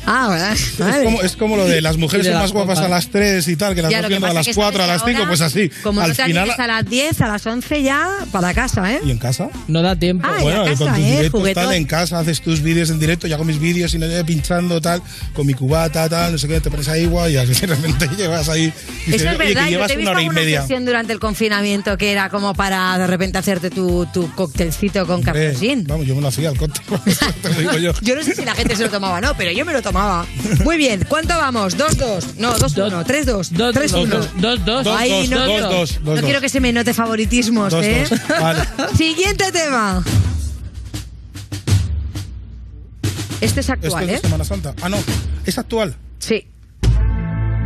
[0.06, 0.52] Ah, ¿verdad?
[0.52, 3.08] Es como, es como lo de las mujeres de son las más guapas a las
[3.10, 5.18] 3 y tal, que las Ya, vas viendo a las que 4, a las 5,
[5.18, 5.70] ahora, pues así.
[5.82, 6.50] Como Al no te final.
[6.58, 9.00] a las 10, a las 11 ya para casa, ¿eh?
[9.04, 9.48] ¿Y en casa?
[9.68, 10.26] No da tiempo.
[10.28, 11.10] Ah, bueno, en y con casa, tus ¿eh?
[11.16, 11.64] directos Juguetón.
[11.64, 14.24] tal, en casa haces tus vídeos en directo, yo hago mis vídeos y no yo
[14.24, 15.02] pinchando tal,
[15.34, 18.48] con mi cubata tal, no sé qué, te pones ahí guay y de repente llevas
[18.48, 18.64] ahí.
[18.64, 18.72] y Eso
[19.06, 20.62] dices, es "Oye, verdad, que yo llevas te he una hora y media.
[20.62, 25.22] sesión durante el confinamiento que era como para de repente hacerte tu, tu coctelcito con
[25.22, 25.84] cafecín.
[25.86, 26.82] Vamos, yo me lo hacía al cóctel,
[27.42, 27.92] te lo digo yo.
[28.00, 29.89] Yo no sé si la gente se lo tomaba, no, pero yo me lo tomaba.
[30.64, 31.76] Muy bien, ¿cuánto vamos?
[31.76, 32.34] ¿2-2?
[32.36, 33.24] No, 2-1, 3-2.
[33.24, 34.06] Dos, dos, 3-1.
[34.06, 34.84] dos, dos, dos.
[34.84, 38.04] Dos, Ay, dos, no, no quiero que se me note favoritismos, ¿eh?
[38.40, 38.60] Vale.
[38.96, 40.02] Siguiente tema.
[43.40, 44.20] Este es Esto actual, es de ¿eh?
[44.20, 44.74] Semana Santa.
[44.82, 44.98] Ah, no,
[45.46, 45.96] es actual.
[46.18, 46.46] Sí.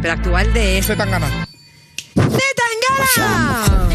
[0.00, 0.92] Pero actual de este.
[0.92, 1.46] Se tan gana.
[2.14, 3.88] ¡Zetangana!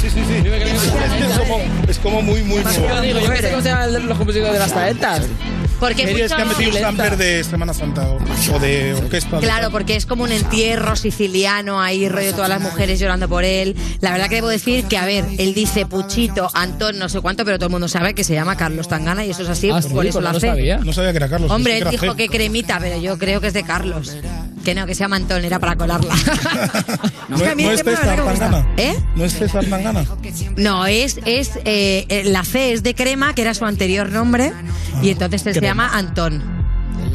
[0.00, 0.34] Sí, sí, sí.
[0.34, 3.00] Es como, es como muy, muy Yo nuevo.
[3.00, 5.22] digo, yo no sé cómo se llaman los compositores de las taetas.
[5.82, 8.18] Porque Series que han mucho- metido un samper de Semana Santa o,
[8.54, 9.38] o de orquesta.
[9.40, 13.74] Claro, porque es como un entierro siciliano ahí, rollo todas las mujeres llorando por él.
[14.00, 17.44] La verdad que debo decir que, a ver, él dice Puchito, Antón, no sé cuánto,
[17.44, 19.82] pero todo el mundo sabe que se llama Carlos Tangana y eso es así, Ah,
[19.82, 20.46] sí, por eso lo no hace.
[20.46, 20.78] sabía.
[20.78, 21.50] No sabía que era Carlos.
[21.50, 24.16] Hombre, él dijo que cremita, pero yo creo que es de Carlos.
[24.64, 26.14] Que no, que se llama Antón, era para colarla.
[27.28, 28.16] No, Es que a mí no el es César.
[28.24, 28.66] Tangana.
[28.76, 28.94] ¿Eh?
[29.16, 30.04] No es César Tangana.
[30.56, 34.52] No, es, es eh, eh, la C es de crema, que era su anterior nombre,
[35.02, 35.66] y entonces se Crema.
[35.66, 36.42] llama Antón.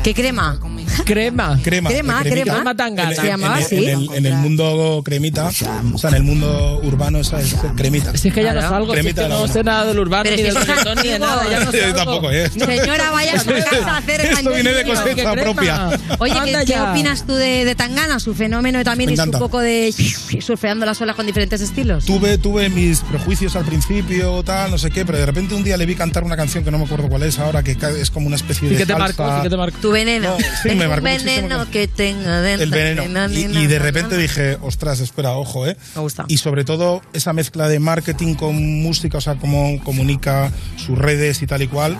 [0.04, 0.60] ¿Qué crema?
[1.06, 1.60] Crema.
[1.64, 1.90] Crema.
[1.90, 2.42] Crema, cremita.
[2.44, 2.54] crema.
[2.56, 3.10] Crema Tangana.
[3.12, 3.86] En- Se en- llamaba así.
[3.86, 5.52] En el, en el mundo cremita, o
[5.98, 8.16] sea, en el mundo urbano, esa es cremita.
[8.18, 9.54] Si es que ya no salgo, si es Cremita que de la no buena.
[9.54, 11.28] sé nada del urbano, Pero ni si del eso es reggaetón, ni de antiguo.
[11.36, 11.50] nada.
[11.52, 11.96] Ya no Yo salgo.
[11.96, 12.50] tampoco, ¿eh?
[12.50, 15.02] Señora, vaya a su casa a hacer Esto viene de ganchillo.
[15.02, 15.42] cosecha crema.
[15.54, 15.90] propia.
[16.20, 16.92] Oye, ¿qué, Anda qué ya.
[16.92, 18.20] opinas tú de, de Tangana?
[18.20, 19.40] Su fenómeno también Me es un encanta.
[19.40, 19.94] poco de
[20.42, 22.06] surfeando las olas con diferentes estilos.
[22.06, 25.78] Tuve, tuve mis prejuicios al principio, tal, no sé qué, pero de repente un día
[25.78, 28.10] le vi cantar una canción que no me acuerdo cuál es ahora, que ca- es
[28.12, 29.24] como una especie ¿Y de qué te salsa.
[29.24, 29.40] marcó?
[29.40, 29.78] ¿Y qué te marcó?
[29.80, 30.30] Tu veneno.
[30.30, 32.64] No, sí, me marcó veneno que- que tengo dentro.
[32.64, 33.30] El veneno.
[33.34, 35.76] Y, y de repente dije, ostras, espera, ojo, ¿eh?
[35.96, 36.26] Me gusta.
[36.28, 41.42] Y sobre todo esa mezcla de marketing con música, o sea, cómo comunica sus redes
[41.42, 41.98] y tal y cual.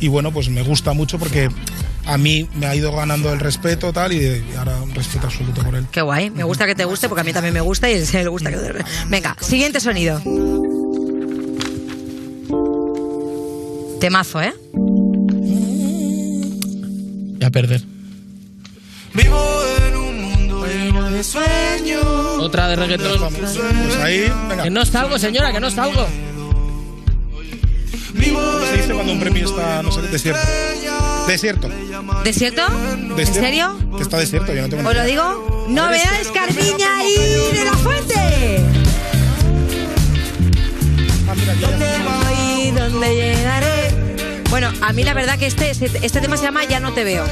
[0.00, 1.48] Y bueno, pues me gusta mucho porque
[2.06, 5.74] a mí me ha ido ganando el respeto tal y, ahora un respeto absoluto por
[5.74, 5.86] él.
[5.90, 6.30] Qué guay.
[6.30, 8.56] Me gusta que te guste porque a mí también me gusta y le gusta que
[8.56, 8.72] te...
[9.08, 10.22] Venga, siguiente sonido.
[14.00, 14.52] Temazo, ¿eh?
[17.40, 17.82] Y a perder.
[19.14, 22.04] Vivo en un mundo lleno de sueños.
[22.40, 23.32] Otra de reggaetón.
[23.34, 24.62] Pues ahí, venga.
[24.64, 26.06] Que no salgo, señora, que no salgo.
[28.24, 30.46] ¿Cómo se dice cuando un premio está, no sé, desierto?
[31.26, 31.68] Desierto.
[32.24, 32.62] ¿Desierto?
[33.16, 33.78] ¿En serio?
[33.96, 35.66] Que está desierto, yo no tengo ¿Os lo digo?
[35.68, 38.64] Novedades Carmiña y de la Fuente.
[41.60, 42.70] ¿Dónde voy?
[42.70, 43.94] ¿Dónde llegaré?
[44.50, 47.04] Bueno, a mí la verdad que este, este, este tema se llama Ya no te
[47.04, 47.24] veo.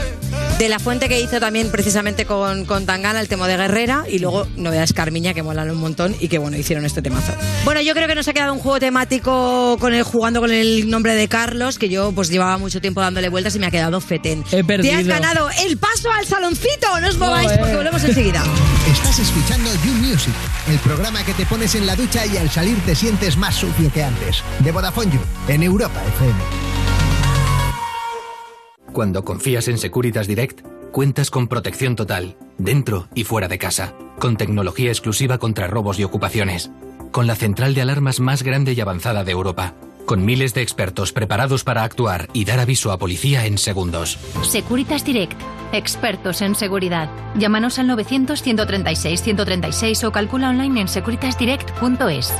[0.58, 4.20] De la fuente que hizo también precisamente con, con Tangana el tema de Guerrera y
[4.20, 7.34] luego Novedades Carmiña que molan un montón y que bueno, hicieron este temazo.
[7.66, 10.88] Bueno, yo creo que nos ha quedado un juego temático con el, jugando con el
[10.88, 14.00] nombre de Carlos, que yo pues llevaba mucho tiempo dándole vueltas y me ha quedado
[14.00, 14.44] fetén.
[14.50, 14.94] He perdido.
[14.94, 17.00] Te has ganado el paso al saloncito.
[17.02, 17.60] No os mováis Joder.
[17.60, 18.42] porque volvemos enseguida.
[18.90, 20.32] Estás escuchando You Music,
[20.70, 23.92] el programa que te pones en la ducha y al salir te sientes más sucio
[23.92, 24.42] que antes.
[24.60, 26.65] De Vodafone You, en Europa FM.
[28.96, 34.38] Cuando confías en Securitas Direct, cuentas con protección total, dentro y fuera de casa, con
[34.38, 36.70] tecnología exclusiva contra robos y ocupaciones,
[37.10, 39.74] con la central de alarmas más grande y avanzada de Europa,
[40.06, 44.18] con miles de expertos preparados para actuar y dar aviso a policía en segundos.
[44.40, 45.38] Securitas Direct,
[45.74, 47.10] expertos en seguridad.
[47.36, 52.32] Llámanos al 900-136-136 o calcula online en securitasdirect.es.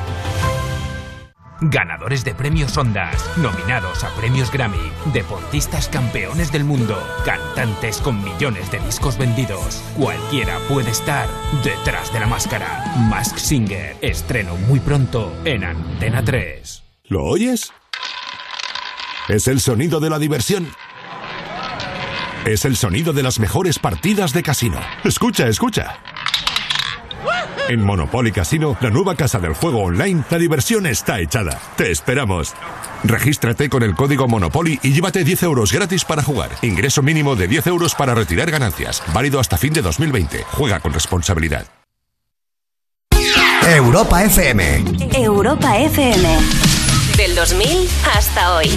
[1.61, 8.71] Ganadores de premios Ondas, nominados a premios Grammy, deportistas campeones del mundo, cantantes con millones
[8.71, 9.83] de discos vendidos.
[9.97, 11.27] Cualquiera puede estar
[11.65, 12.85] detrás de la máscara.
[13.09, 16.83] Mask Singer, estreno muy pronto en Antena 3.
[17.05, 17.73] ¿Lo oyes?
[19.29, 20.69] Es el sonido de la diversión.
[22.45, 24.79] Es el sonido de las mejores partidas de casino.
[25.05, 25.99] Escucha, escucha.
[27.69, 31.61] En Monopoly Casino, la nueva casa del juego online, la diversión está echada.
[31.77, 32.55] Te esperamos.
[33.03, 36.51] Regístrate con el código Monopoly y llévate 10 euros gratis para jugar.
[36.63, 39.03] Ingreso mínimo de 10 euros para retirar ganancias.
[39.13, 40.45] Válido hasta fin de 2020.
[40.53, 41.67] Juega con responsabilidad.
[43.69, 44.85] Europa FM.
[45.17, 46.39] Europa FM.
[47.17, 48.69] Del 2000 hasta hoy.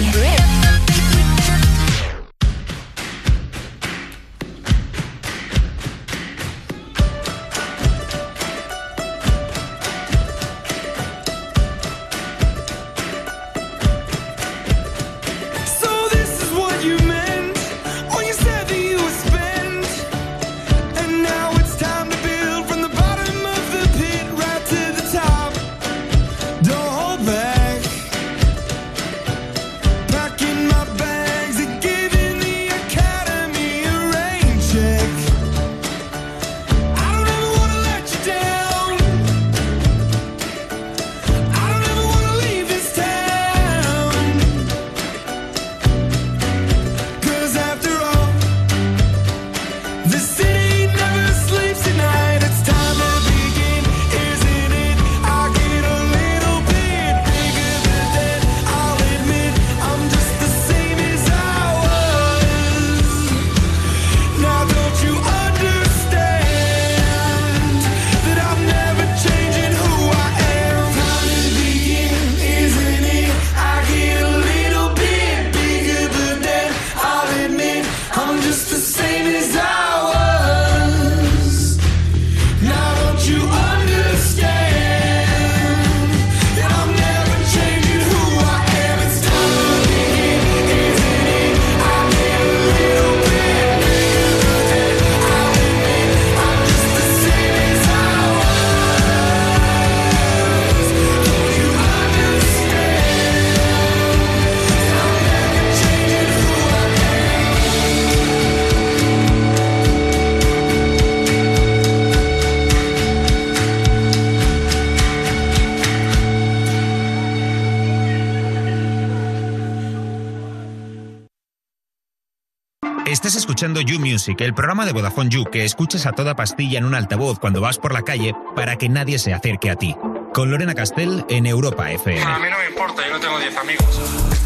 [124.30, 127.60] Music, el programa de Vodafone You que escuchas a toda pastilla en un altavoz cuando
[127.60, 129.96] vas por la calle para que nadie se acerque a ti.
[130.32, 132.22] Con Lorena Castell en Europa FM.
[132.22, 134.39] A mí no me importa, yo no tengo 10 amigos.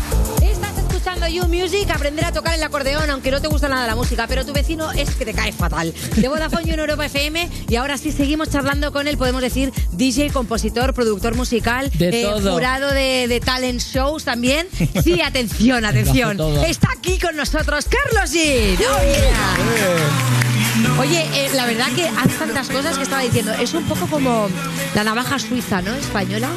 [1.24, 4.26] Escuchando You Music, aprender a tocar el acordeón, aunque no te gusta nada la música,
[4.26, 5.94] pero tu vecino es que te cae fatal.
[6.16, 9.72] De Vodafone You en Europa FM, y ahora sí seguimos charlando con él, podemos decir
[9.92, 12.52] DJ, compositor, productor musical, eh, De todo.
[12.52, 14.66] jurado de, de talent shows también.
[15.02, 16.38] Sí, atención, atención.
[16.66, 18.76] Está aquí con nosotros Carlos G.
[18.78, 21.00] Oh, yeah.
[21.00, 23.52] Oye, eh, la verdad que hace tantas cosas que estaba diciendo.
[23.54, 24.48] Es un poco como
[24.94, 25.94] la navaja suiza, ¿no?
[25.94, 26.50] Española.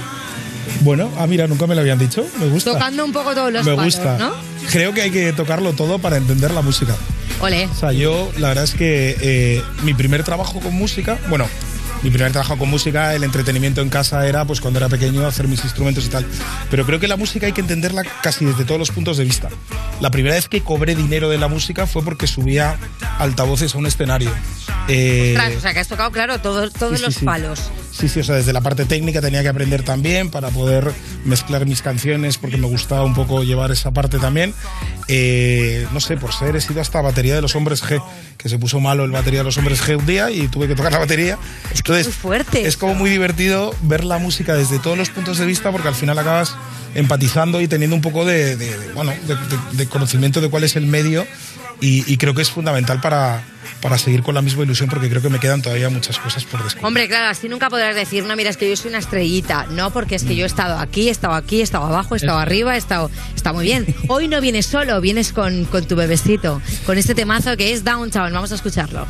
[0.81, 2.25] Bueno, ah, mira, nunca me lo habían dicho.
[2.39, 2.73] Me gusta.
[2.73, 4.17] Tocando un poco todos los me palos, gusta.
[4.17, 4.33] ¿no?
[4.71, 6.95] Creo que hay que tocarlo todo para entender la música.
[7.39, 7.65] Ole.
[7.67, 11.47] O sea, yo la verdad es que eh, mi primer trabajo con música, bueno,
[12.03, 15.47] mi primer trabajo con música, el entretenimiento en casa era pues cuando era pequeño hacer
[15.47, 16.25] mis instrumentos y tal.
[16.69, 19.49] Pero creo que la música hay que entenderla casi desde todos los puntos de vista.
[19.99, 22.77] La primera vez que cobré dinero de la música fue porque subía
[23.17, 24.31] altavoces a un escenario.
[24.87, 27.25] Eh, Ostras, o sea, que has tocado, claro, todos, todos sí, los sí.
[27.25, 27.71] palos.
[27.91, 30.93] Sí, sí, o sea, desde la parte técnica tenía que aprender también para poder
[31.25, 34.53] mezclar mis canciones, porque me gustaba un poco llevar esa parte también.
[35.07, 38.01] Eh, no sé, por ser, he sido hasta batería de los hombres G,
[38.37, 40.75] que se puso malo el batería de los hombres G un día y tuve que
[40.75, 41.39] tocar la batería.
[41.87, 42.67] Entonces, muy fuerte.
[42.67, 45.95] Es como muy divertido ver la música desde todos los puntos de vista, porque al
[45.95, 46.55] final acabas
[46.97, 50.63] empatizando y teniendo un poco de, de- de, bueno, de, de- de conocimiento de cuál
[50.65, 51.25] es el medio
[51.79, 53.43] y, y creo que es fundamental para,
[53.81, 56.63] para seguir con la misma ilusión porque creo que me quedan todavía muchas cosas por
[56.63, 56.85] descubrir.
[56.87, 59.67] Hombre, claro, así nunca podrás decir, no, mira, es que yo soy una estrellita.
[59.69, 62.17] No, porque es que yo he estado aquí, he estado aquí, he estado abajo, he
[62.17, 63.11] estado arriba, he estado...
[63.35, 63.85] Está muy bien.
[64.07, 68.33] Hoy no vienes solo, vienes con, con tu bebecito, con este temazo que es Downtown.
[68.33, 69.05] Vamos a escucharlo.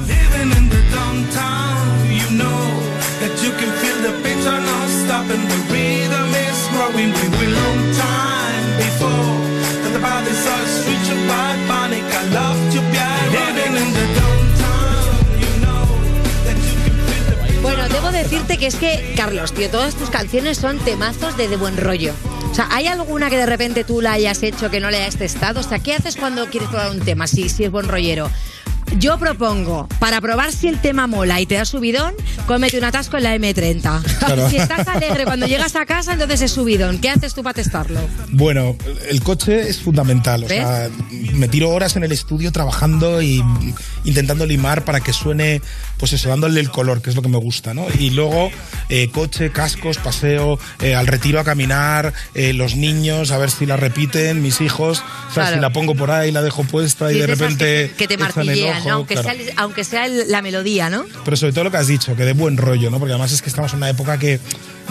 [6.77, 8.39] Living in the downtown, you know that you can feel the beat are not stopping.
[8.39, 8.47] The rhythm is growing.
[8.47, 9.35] We will long time before
[9.81, 12.05] that the body starts reaching by panic.
[12.05, 13.01] I love to be
[13.33, 15.83] living in the downtown, you know
[16.45, 17.61] that you can feel the beat.
[17.61, 21.57] Bueno, debo decirte que es que, Carlos, tío, todas tus canciones son temazos de, de
[21.57, 22.13] buen rollo.
[22.51, 25.17] O sea, ¿hay alguna que de repente tú la hayas hecho que no le hayas
[25.17, 25.59] testado?
[25.59, 28.31] O sea, ¿qué haces cuando quieres probar un tema si, si es buen rollero?
[28.97, 32.13] Yo propongo, para probar si el tema mola y te da subidón,
[32.47, 34.02] cómete un atasco en la M30.
[34.19, 34.50] Claro.
[34.50, 37.00] Si estás alegre cuando llegas a casa, entonces es subidón.
[37.00, 38.00] ¿Qué haces tú para testarlo?
[38.30, 38.76] Bueno,
[39.10, 40.45] el coche es fundamental.
[40.45, 40.89] O sea,
[41.34, 43.43] me tiro horas en el estudio trabajando y
[44.04, 45.62] intentando limar para que suene,
[45.97, 47.88] pues eso, dándole el color, que es lo que me gusta, ¿no?
[47.99, 48.51] Y luego,
[48.89, 53.65] eh, coche, cascos, paseo, eh, al retiro a caminar, eh, los niños, a ver si
[53.65, 54.99] la repiten, mis hijos.
[55.29, 55.55] O sea, Claro.
[55.55, 57.91] si la pongo por ahí, la dejo puesta y de repente.
[57.97, 58.95] Que, te martillean, ojo, ¿no?
[58.95, 59.38] Aunque, claro.
[59.38, 61.05] sea, aunque sea la melodía, ¿no?
[61.25, 62.99] Pero sobre todo lo que has dicho, que de buen rollo, ¿no?
[62.99, 64.39] Porque además es que estamos en una época que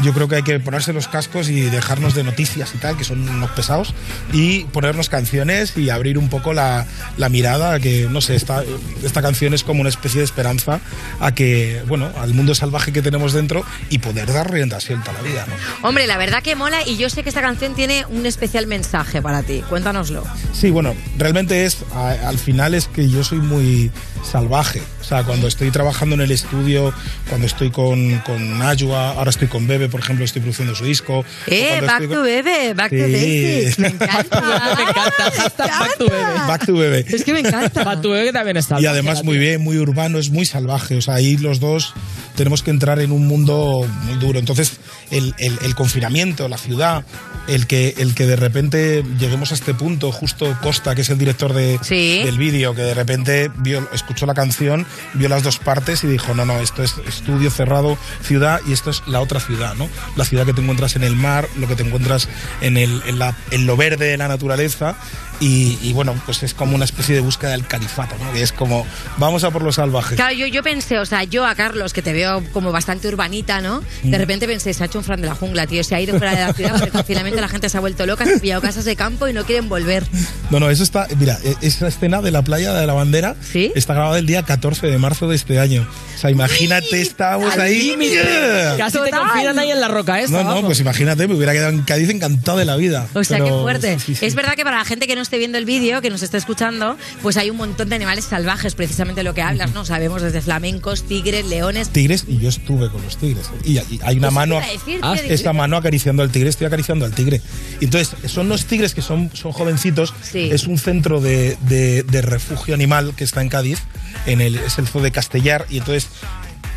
[0.02, 3.04] yo creo que hay que ponerse los cascos y dejarnos de noticias y tal, que
[3.04, 3.94] son unos pesados,
[4.32, 8.62] y ponernos canciones y abrir un poco la, la mirada, que no sé, esta,
[9.02, 10.80] esta canción es como una especie de esperanza
[11.20, 15.14] a que, bueno, al mundo salvaje que tenemos dentro y poder dar rienda suelta a
[15.14, 15.88] la vida, ¿no?
[15.88, 19.22] Hombre, la verdad que mola y yo sé que esta canción tiene un especial mensaje
[19.22, 19.62] para ti.
[19.68, 20.24] Cuéntanoslo.
[20.52, 23.90] Sí, bueno, realmente es, a- al final es que yo soy muy
[24.24, 24.82] salvaje.
[25.00, 26.92] O sea, cuando estoy trabajando en el estudio,
[27.28, 31.24] cuando estoy con, con Ayua, ahora estoy con Bebe, por ejemplo, estoy produciendo su disco.
[31.46, 33.12] Eh, back estoy to bebe, back to Sí.
[33.12, 33.78] basics.
[33.78, 34.40] Me encanta.
[34.76, 35.30] Me encanta.
[35.36, 36.24] Hashtag back to bebé.
[36.48, 37.04] Back to Bebe.
[37.08, 37.84] Es que me encanta.
[37.84, 38.80] Back to bebé que también está.
[38.80, 40.85] Y además muy bien, muy urbano, es muy salvaje.
[40.94, 41.92] O sea, ahí los dos
[42.36, 44.38] tenemos que entrar en un mundo muy duro.
[44.38, 44.72] Entonces,
[45.10, 47.04] el, el- el confinamiento, la ciudad,
[47.48, 51.18] el que, el que de repente lleguemos a este punto, justo Costa, que es el
[51.18, 51.78] director de,
[52.24, 56.34] del vídeo, que de repente vio, escuchó la canción, vio las dos partes y dijo,
[56.34, 59.88] no, no, esto es estudio cerrado, ciudad, y esto es la otra ciudad, ¿no?
[60.16, 62.28] La ciudad que te encuentras en el mar, lo que te encuentras
[62.60, 64.96] en, el, en, la- en lo verde de la naturaleza.
[65.40, 68.32] Y, y bueno, pues es como una especie de búsqueda del califato, ¿no?
[68.32, 68.86] Que es como,
[69.18, 70.16] vamos a por lo salvaje.
[70.16, 73.60] Claro, yo, yo pensé, o sea, yo a Carlos, que te veo como bastante urbanita,
[73.60, 73.82] ¿no?
[74.02, 74.20] De Mm.
[74.20, 75.84] repente pensé, se ha hecho un fran de la jungla, tío.
[75.84, 78.06] Se ha ido fuera de la ciudad porque el confinamiento la gente se ha vuelto
[78.06, 80.04] loca, se ha pillado casas de campo y no quieren volver.
[80.50, 81.06] No, no, eso está.
[81.18, 83.36] Mira, e- esa escena de la playa de la bandera
[83.74, 85.86] está grabada el día 14 de marzo de este año.
[86.14, 87.90] O sea, imagínate, estábamos ahí.
[87.90, 88.14] límite.
[88.14, 88.74] ¡yeah!
[88.78, 90.38] Casi te confinan ahí en la roca esta.
[90.38, 90.64] No, no, vamos.
[90.66, 93.06] pues imagínate, me hubiera quedado en Cádiz encantado de la vida.
[93.12, 93.98] O sea, Pero- qué fuerte.
[93.98, 94.24] sí, sí.
[94.24, 96.36] Es verdad que para la gente que no esté viendo el vídeo, que nos esté
[96.38, 99.84] escuchando, pues hay un montón de animales salvajes, precisamente lo que hablas, ¿no?
[99.84, 101.90] Sabemos desde flamencos, tigres, leones.
[101.90, 103.50] Tigres y yo estuve con los tigres.
[103.64, 104.60] Y, y hay una mano,
[105.02, 107.40] Ah, esta mano acariciando al tigre, estoy acariciando al tigre.
[107.80, 110.14] Entonces, son los tigres que son, son jovencitos.
[110.22, 110.48] Sí.
[110.50, 113.80] Es un centro de, de- de refugio animal que está en Cádiz,
[114.26, 115.66] en el, es el zoo de Castellar.
[115.68, 116.08] Y entonces,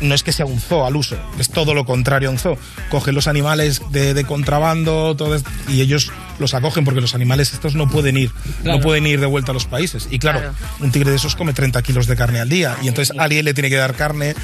[0.00, 2.56] no es que sea un zoo al uso, es todo lo contrario a un zoo.
[2.90, 7.52] Cogen los animales de, de contrabando todo es- y ellos los acogen porque los animales
[7.52, 8.30] estos no pueden ir,
[8.62, 8.78] Claro.
[8.78, 10.08] no pueden ir de vuelta a los países.
[10.10, 10.54] Y claro, Claro.
[10.80, 13.54] un tigre de esos come 30 kilos de carne al día y entonces alguien le
[13.54, 14.34] tiene que dar carne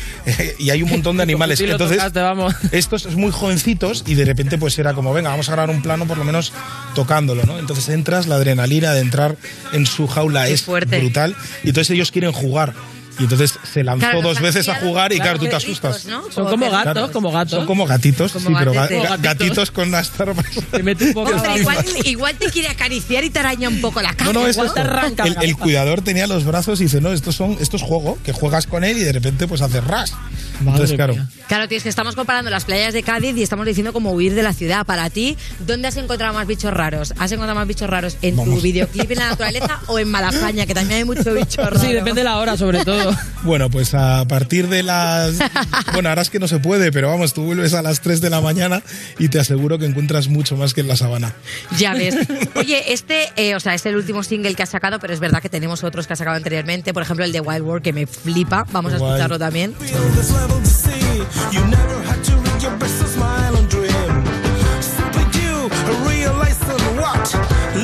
[0.59, 1.61] y hay un montón de animales.
[1.61, 2.55] Entonces, tocaste, vamos.
[2.73, 6.07] estos muy jovencitos y de repente pues era como, venga, vamos a grabar un plano
[6.07, 6.53] por lo menos
[6.95, 7.59] tocándolo, ¿no?
[7.59, 9.37] Entonces entras, la adrenalina de entrar
[9.73, 12.75] en su jaula es brutal y entonces ellos quieren jugar.
[13.19, 16.05] Y entonces se lanzó Claro, dos veces a jugar y claro, tú te asustas.
[16.07, 16.31] ¿no?
[16.31, 17.53] Son como gatos, como gatos.
[17.59, 20.45] Son como gatitos, Como sí, pero ga- gatitos con las zarpas.
[20.71, 24.03] Te mete un poco Hombre, igual, igual te quiere acariciar y te araña un poco
[24.03, 24.33] la cara.
[24.33, 24.75] No, no, es igual esto.
[24.83, 27.83] te arranca la El, cuidador tenía los brazos y dice, no, estos son, esto es
[27.83, 30.13] juego, que juegas con él y de repente pues haces ras.
[30.61, 31.15] Entonces, claro.
[31.49, 34.35] Claro, tío, es que estamos comparando las playas de Cádiz y estamos diciendo cómo huir
[34.35, 34.85] de la ciudad.
[34.87, 35.37] Para ti,
[35.67, 37.13] ¿dónde has encontrado más bichos raros?
[37.19, 40.75] ¿Has encontrado más bichos raros en tu videoclip en la naturaleza o en Malafaña, que
[40.75, 41.79] también hay mucho bicho raro?
[41.79, 43.06] Sí, depende de la hora, sobre todo.
[43.43, 45.37] Bueno, pues a partir de las...
[45.93, 48.29] Bueno, ahora es que no se puede, pero vamos, tú vuelves a las 3 de
[48.29, 48.83] la mañana
[49.19, 51.35] y te aseguro que encuentras mucho más que en la sabana.
[51.79, 52.15] Ya ves.
[52.55, 55.41] Oye, este, eh, o sea, es el último single que has sacado, pero es verdad
[55.41, 56.93] que tenemos otros que has sacado anteriormente.
[56.93, 58.67] Por ejemplo, el de Wild World, que me flipa.
[58.73, 59.75] Vamos a escucharlo también.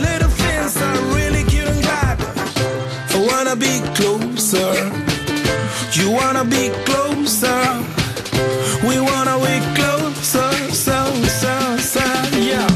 [0.00, 2.20] little things are really cute and glad.
[3.14, 5.01] I wanna be closer.
[6.12, 7.48] You wanna be closer.
[8.86, 12.00] We wanna be closer, so, so, so,
[12.38, 12.66] yeah.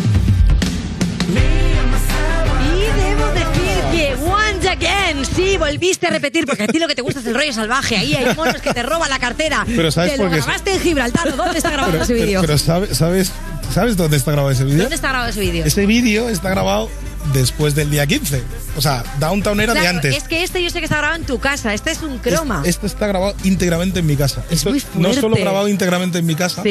[2.73, 6.95] Y debo decir que once again, sí, volviste a repetir, porque a ti lo que
[6.95, 7.99] te gusta es el rollo salvaje.
[7.99, 9.67] Ahí hay monos que te roban la cartera.
[9.67, 10.39] Pero ¿sabes te por lo qué?
[10.39, 11.29] grabaste en Gibraltar.
[11.29, 12.41] ¿o ¿Dónde está grabado Pero, ese pero- vídeo?
[12.41, 13.33] pero ¿sabe- ¿sabes,
[13.75, 14.79] ¿sabes dónde está grabado ese vídeo?
[14.81, 15.63] ¿Dónde está grabado ese vídeo?
[15.67, 16.89] Ese vídeo está grabado
[17.33, 18.43] después del día 15.
[18.77, 20.17] O sea, Downtown era de antes.
[20.17, 21.75] Es que este yo sé que está grabado en tu casa.
[21.75, 22.63] Este es un croma.
[22.65, 24.45] Esto está grabado íntegramente en mi casa.
[24.51, 26.63] Esto no solo grabado íntegramente en mi casa,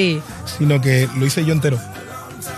[0.57, 1.79] sino que lo hice yo entero.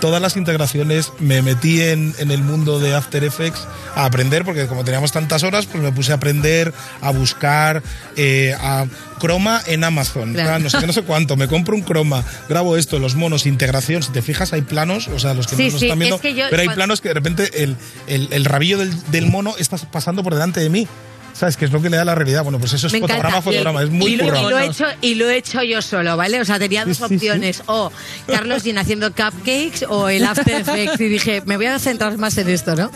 [0.00, 4.66] Todas las integraciones me metí en, en el mundo de After Effects a aprender, porque
[4.68, 7.82] como teníamos tantas horas, pues me puse a aprender, a buscar,
[8.16, 8.86] eh, a
[9.18, 10.60] croma en Amazon, Claro.
[10.60, 14.04] no sé qué, no sé cuánto, me compro un croma, grabo esto, los monos, integración,
[14.04, 16.16] si te fijas hay planos, o sea, los que Sí, no nos sí, están viendo,
[16.16, 17.76] es que yo pero hay cuando- planos que de repente el,
[18.06, 20.86] el- el rabillo del, del mono está pasando por delante de mí.
[21.38, 21.56] ¿Sabes?
[21.56, 22.42] Que es lo que le da la realidad.
[22.42, 23.80] Bueno, pues eso es Me fotograma, fotograma.
[23.82, 26.16] Y- es muy y, lo- y lo he hecho y lo he hecho yo solo,
[26.16, 26.40] ¿vale?
[26.40, 27.14] O sea, tenía dos Sí, sí, sí.
[27.14, 27.92] opciones, o
[28.26, 32.36] Carlos Jean haciendo cupcakes o el After Effects y dije, me voy a centrar más
[32.38, 32.90] en esto, ¿no?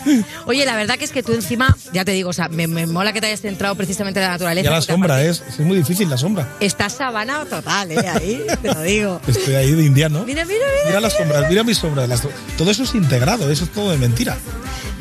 [0.45, 2.85] Oye, la verdad que es que tú encima, ya te digo, o sea, me, me
[2.85, 4.65] mola que te hayas centrado precisamente en la naturaleza.
[4.69, 6.47] Ya la sombra es, es muy difícil la sombra.
[6.59, 7.97] Estás sabana total, ¿eh?
[8.09, 9.21] Ahí, te lo digo.
[9.25, 10.25] Estoy ahí de indiano.
[10.25, 10.87] Mira, mira, mira.
[10.87, 12.09] Mira las sombras, mira mis sombras.
[12.09, 12.23] las-
[12.57, 14.37] todo eso es integrado, eso es todo de mentira.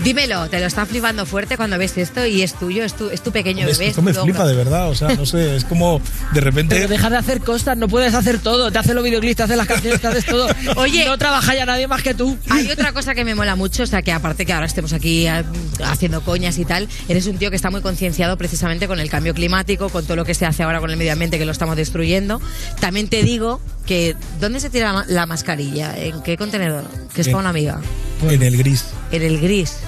[0.05, 3.23] Dímelo, te lo está flipando fuerte cuando ves esto y es tuyo, es tu, es
[3.23, 3.89] tu pequeño bebé.
[3.89, 6.01] esto me flipa de verdad, o sea, no sé, es como
[6.33, 6.77] de repente...
[6.77, 8.71] Pero deja de hacer cosas, no puedes hacer todo.
[8.71, 10.49] Te haces los videoclips, te haces las canciones, te haces todo.
[10.77, 11.05] Oye.
[11.07, 12.39] no trabaja ya nadie más que tú.
[12.51, 15.27] Hay otra cosa que me mola mucho, o sea, que aparte que ahora estemos aquí
[15.27, 15.45] ah,
[15.85, 19.35] haciendo coñas y tal, eres un tío que está muy concienciado precisamente con el cambio
[19.35, 21.77] climático, con todo lo que se hace ahora con el medio ambiente que lo estamos
[21.77, 22.41] destruyendo.
[22.81, 25.97] También te digo que, ¿dónde se tira la, la mascarilla?
[25.97, 26.85] ¿En qué contenedor?
[27.15, 27.81] Que es para una amiga.
[28.29, 28.85] En el gris.
[29.11, 29.79] En el gris.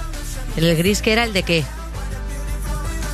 [0.57, 1.63] ¿En el gris que era el de qué?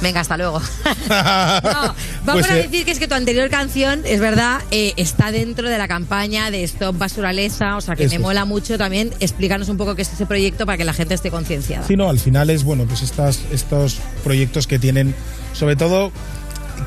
[0.01, 0.61] Venga, hasta luego.
[1.09, 1.95] No,
[2.25, 5.31] vamos Pues, a eh, decir que es que tu anterior canción, es verdad, eh, está
[5.31, 8.19] dentro de la campaña de Stop Basuraleza, o sea que me es.
[8.21, 11.29] mola mucho también explicarnos un poco qué es ese proyecto para que la gente esté
[11.31, 11.85] concienciada.
[11.87, 15.13] Sí, no, al final es, bueno, pues estas, estos proyectos que tienen,
[15.53, 16.11] sobre todo,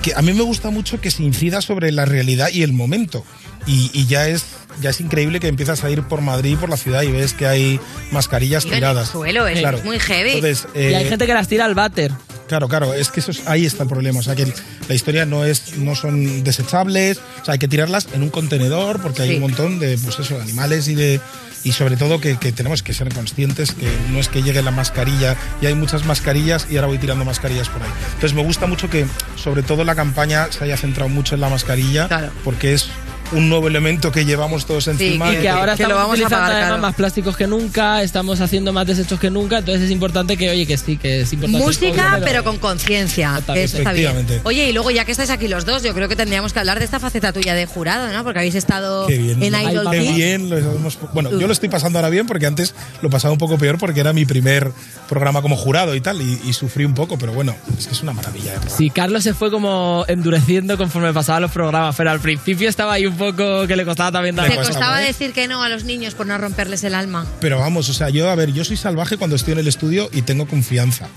[0.03, 3.25] que a mí me gusta mucho que se incida sobre la realidad y el momento.
[3.67, 4.45] Y, y ya es
[4.83, 7.47] ya es increíble que empiezas a ir por Madrid, por la ciudad y ves que
[7.47, 7.79] hay
[8.11, 9.09] mascarillas Y en el tiradas.
[9.09, 10.33] suelo, es muy heavy.
[10.33, 12.11] Entonces, y hay eh, gente que las tira al váter.
[12.49, 14.21] Claro, claro, es que eso es- ahí está el problema.
[14.21, 14.47] O sea, que
[14.89, 19.01] la historia no es, no son desechables, o sea, hay que tirarlas en un contenedor
[19.01, 19.35] porque hay Sí.
[19.37, 21.21] un montón de, pues eso, de animales y de.
[21.65, 24.71] Y sobre todo que, que tenemos que ser conscientes que no es que llegue la
[24.71, 27.89] mascarilla y hay muchas mascarillas y ahora voy tirando mascarillas por ahí.
[28.17, 29.07] Entonces me gusta mucho que
[29.43, 32.89] sobre todo la campaña se haya centrado mucho en la mascarilla porque es
[33.35, 35.33] un nuevo elemento que llevamos todos encima.
[35.33, 36.83] y que ahora que lo estamos vamos a utilizando pagar además caro.
[36.83, 40.67] más plásticos que nunca, estamos haciendo más desechos que nunca, entonces es importante que, oye,
[40.67, 41.65] que sí, que es importante.
[41.67, 43.37] Música, todo, pero con conciencia.
[43.39, 43.65] está bien.
[43.67, 44.41] Efectivamente.
[44.45, 46.79] Oye, y luego ya que estáis aquí los dos, yo creo que tendríamos que hablar
[46.79, 48.23] de esta faceta tuya de jurado, ¿no?
[48.25, 49.43] Porque habéis estado Qué bien.
[49.43, 52.75] en Idol Qué bien lo hemos- bueno, yo lo estoy pasando ahora bien porque antes
[53.03, 54.71] lo pasaba un poco peor porque era mi primer
[55.09, 58.03] programa como jurado y tal, y, y sufrí un poco, pero bueno, es que es
[58.03, 58.53] una maravilla.
[58.59, 58.71] de.
[58.71, 63.07] Sí, Carlos se fue como endureciendo conforme pasaban los programas, pero al principio estaba ahí
[63.07, 66.15] un poco que le costaba también dar Te costaba decir que no a los niños
[66.15, 67.27] por no romperles el alma.
[67.41, 70.11] Pero vamos, o sea, yo, a ver, yo soy salvaje cuando estoy en el estudio
[70.13, 71.09] y tengo confianza.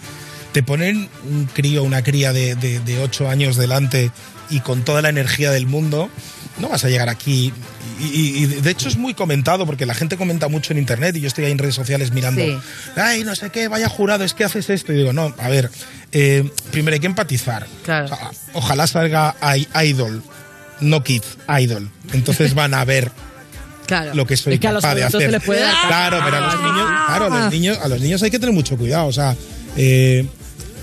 [0.54, 4.12] Te ponen un crío, una cría de, de, de 8 años delante
[4.50, 6.10] y con toda la energía del mundo,
[6.60, 7.54] no vas a llegar aquí.
[8.00, 11.16] Y, y- y de hecho es muy comentado porque la gente comenta mucho en internet
[11.16, 12.58] y yo estoy ahí en redes sociales mirando, Sí.
[12.96, 14.94] ay, no sé qué, vaya jurado, es que haces esto.
[14.94, 15.70] Y digo, no, a ver,
[16.12, 17.68] eh, primero hay que empatizar.
[17.84, 20.24] O sea, ojalá salga I- Idol,
[20.82, 21.90] no Kids, Idol.
[22.14, 23.12] Entonces van a ver
[23.86, 24.14] Claro.
[24.16, 25.22] lo que soy Es que a los capaz de hacer.
[25.22, 28.02] se les puede dar Claro, pero a los niños, claro, a los niños, a los
[28.02, 29.08] niños hay que tener mucho cuidado.
[29.08, 29.36] O sea,
[29.78, 30.26] eh,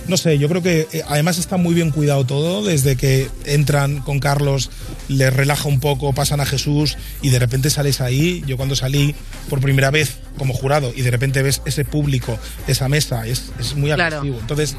[0.08, 4.00] no sé, yo creo que eh, además está muy bien cuidado todo, desde que entran
[4.00, 4.70] con Carlos,
[5.08, 8.42] les relaja un poco, pasan a Jesús y de repente sales ahí.
[8.46, 9.14] Yo cuando salí
[9.50, 13.74] por primera vez como jurado y de repente ves ese público, esa mesa, es, es
[13.76, 14.22] muy Claro.
[14.24, 14.76] Entonces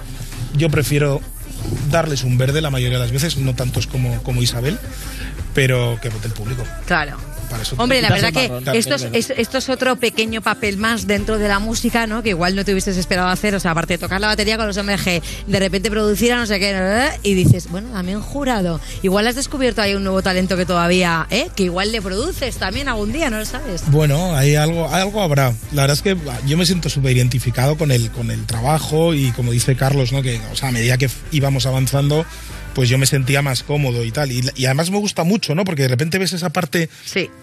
[0.56, 1.22] yo prefiero
[1.90, 4.78] darles un verde la mayoría de las veces, no tantos como, como Isabel,
[5.54, 6.64] pero que vote el público.
[6.86, 7.18] Claro.
[7.50, 8.46] Para eso Hombre, la verdad que
[8.78, 12.24] esto es, Claro, es- esto es otro pequeño papel más dentro de la música, ¿no?
[12.24, 13.56] Que igual no te hubieses esperado hacer.
[13.56, 16.38] O sea, aparte de tocar la batería con los hombres G, de repente producir a
[16.38, 16.76] no sé qué,
[17.24, 18.80] y dices, bueno, también jurado.
[19.02, 21.50] Igual has descubierto ahí un nuevo talento que todavía, ¿eh?
[21.56, 23.84] Que igual le produces también algún día, ¿no lo sabes?
[23.92, 25.54] Bueno, hay algo, algo habrá.
[25.72, 29.32] La verdad es que yo me siento súper identificado con el, con el trabajo y
[29.32, 30.22] como dice Carlos, ¿no?
[30.22, 32.26] Que, o sea, a medida que íbamos avanzando,
[32.76, 34.32] pues yo me sentía más cómodo y tal.
[34.32, 35.64] Y, y además me gusta mucho, ¿no?
[35.64, 36.90] Porque de repente ves esa parte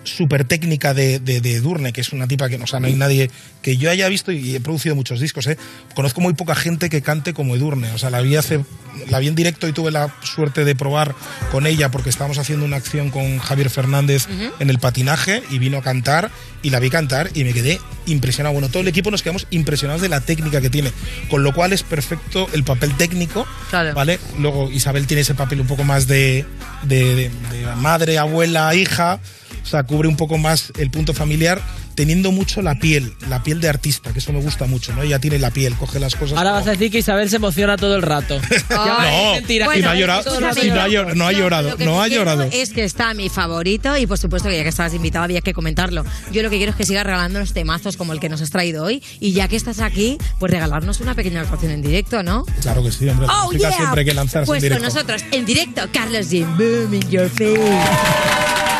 [0.05, 2.95] súper técnica de, de, de Edurne, que es una tipa que, o sea, no hay
[2.95, 3.30] nadie
[3.62, 5.57] que yo haya visto y he producido muchos discos, ¿eh?
[5.95, 7.91] Conozco muy poca gente que cante como Edurne.
[7.93, 8.61] O sea, la vi hace,
[9.09, 11.14] la vi en directo y tuve la suerte de probar
[11.51, 14.53] con ella porque estábamos haciendo una acción con Javier Fernández Ujú.
[14.61, 16.30] en el patinaje y vino a cantar
[16.62, 18.53] y la vi cantar y me quedé impresionado.
[18.53, 20.93] Bueno, todo el equipo nos quedamos impresionados de la técnica que tiene,
[21.30, 23.47] con lo cual es perfecto el papel técnico,
[23.95, 24.18] ¿vale?
[24.39, 26.45] Luego Isabel tiene ese papel un poco más de,
[26.83, 27.31] de-
[27.77, 29.18] madre, abuela, hija,
[29.62, 31.60] o sea, cubre un poco más el punto familiar,
[31.94, 35.02] teniendo mucho la piel, la piel de artista, que eso me gusta mucho, ¿no?
[35.02, 36.38] Ella tiene la piel, coge las cosas.
[36.38, 38.40] Ahora vas a decir que Isabel se emociona todo el rato.
[38.70, 39.76] no, mentira.
[39.76, 42.48] y no ha llorado, y no ha llorado, no ha llorado, no ha llorado.
[42.50, 45.52] Es que está mi favorito y por supuesto que ya que estabas invitado había que
[45.52, 46.04] comentarlo.
[46.32, 48.84] Yo lo que quiero es que sigas regalándonos temazos como el que nos has traído
[48.84, 52.44] hoy y ya que estás aquí, pues regalarnos una pequeña actuación en directo, ¿no?
[52.62, 53.26] Claro que sí, hombre.
[53.30, 53.70] Oh, yeah.
[53.72, 54.94] siempre que lanzarse Pues en con directo.
[55.00, 58.72] nosotros en directo, Carlos Jim, boom in your face.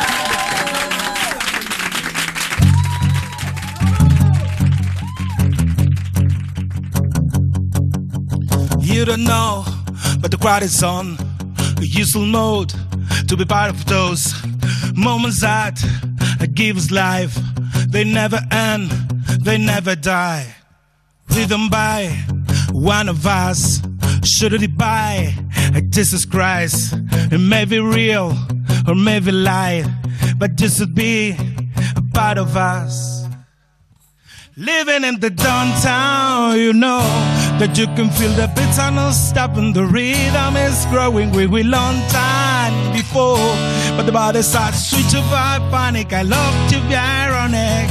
[9.03, 9.65] You don't know,
[10.21, 11.17] but the crowd is on
[11.77, 12.73] a useful mode
[13.27, 14.33] to be part of those
[14.95, 15.75] moments that
[16.53, 17.37] give us life.
[17.89, 18.91] They never end,
[19.41, 20.55] they never die.
[21.27, 22.17] Driven by
[22.71, 23.81] one of us,
[24.23, 25.35] should it by
[25.89, 26.93] Jesus Christ?
[27.29, 28.33] It may be real
[28.87, 29.83] or maybe lie,
[30.37, 31.35] but this would be
[31.97, 33.25] a part of us.
[34.55, 39.73] Living in the downtown, you know that you can feel the beats are not stopping.
[39.73, 41.31] The rhythm is growing.
[41.31, 43.37] We will long time before,
[43.95, 46.13] but the body starts switching by panic.
[46.13, 47.89] I love to be ironic.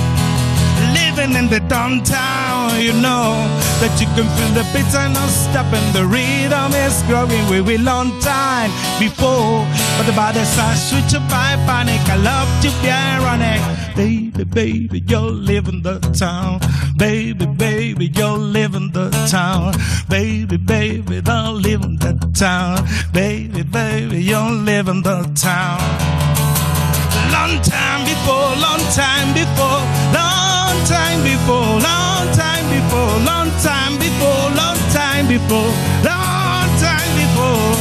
[0.98, 3.32] Living in the downtown, you know
[3.80, 5.86] that you can feel the beats are not stopping.
[5.92, 7.44] The rhythm is growing.
[7.48, 9.64] We will long time before,
[9.96, 12.00] but the body starts switching by panic.
[12.08, 13.60] I love to be ironic.
[13.94, 16.60] Baby, baby, you're living the town.
[16.96, 17.71] Baby, baby,
[18.06, 19.74] you're living the town.
[20.08, 22.86] Baby, baby, they're living the town.
[23.12, 25.80] Baby, baby, you're living the town.
[27.30, 29.80] Long time before, long time before,
[30.12, 35.70] long time before, long time before, long time before, long time before,
[36.04, 37.72] long time before.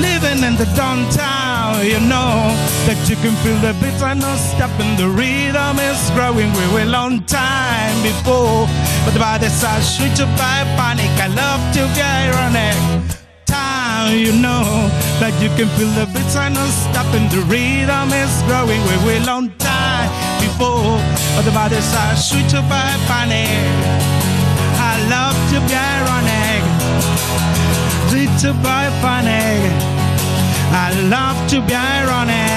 [0.00, 2.54] Living in the downtown, you know
[2.86, 4.96] that you can feel the beats are not stopping.
[4.96, 6.52] The rhythm is growing.
[6.52, 8.66] We were long time before,
[9.04, 11.10] but by the body starts switching by panic.
[11.18, 13.10] I love to be ironic
[13.50, 14.64] time, you know
[15.20, 17.26] that you can feel the beats are not stopping.
[17.34, 18.80] The rhythm is growing.
[18.88, 20.08] We will long time
[20.40, 20.98] before,
[21.34, 23.50] but by the side starts switching by panic.
[24.90, 26.62] I love to be ironic,
[28.10, 29.60] switching by panic.
[30.72, 32.49] I love to be ironic.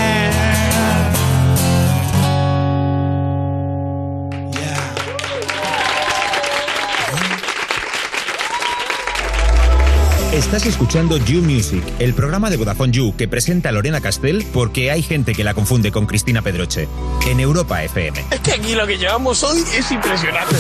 [10.34, 15.04] Estás escuchando You Music, el programa de Vodafone You que presenta Lorena Castell porque hay
[15.04, 16.88] gente que la confunde con Cristina Pedroche.
[17.28, 18.26] En Europa FM.
[18.32, 20.56] Es que aquí lo que llevamos hoy es impresionante.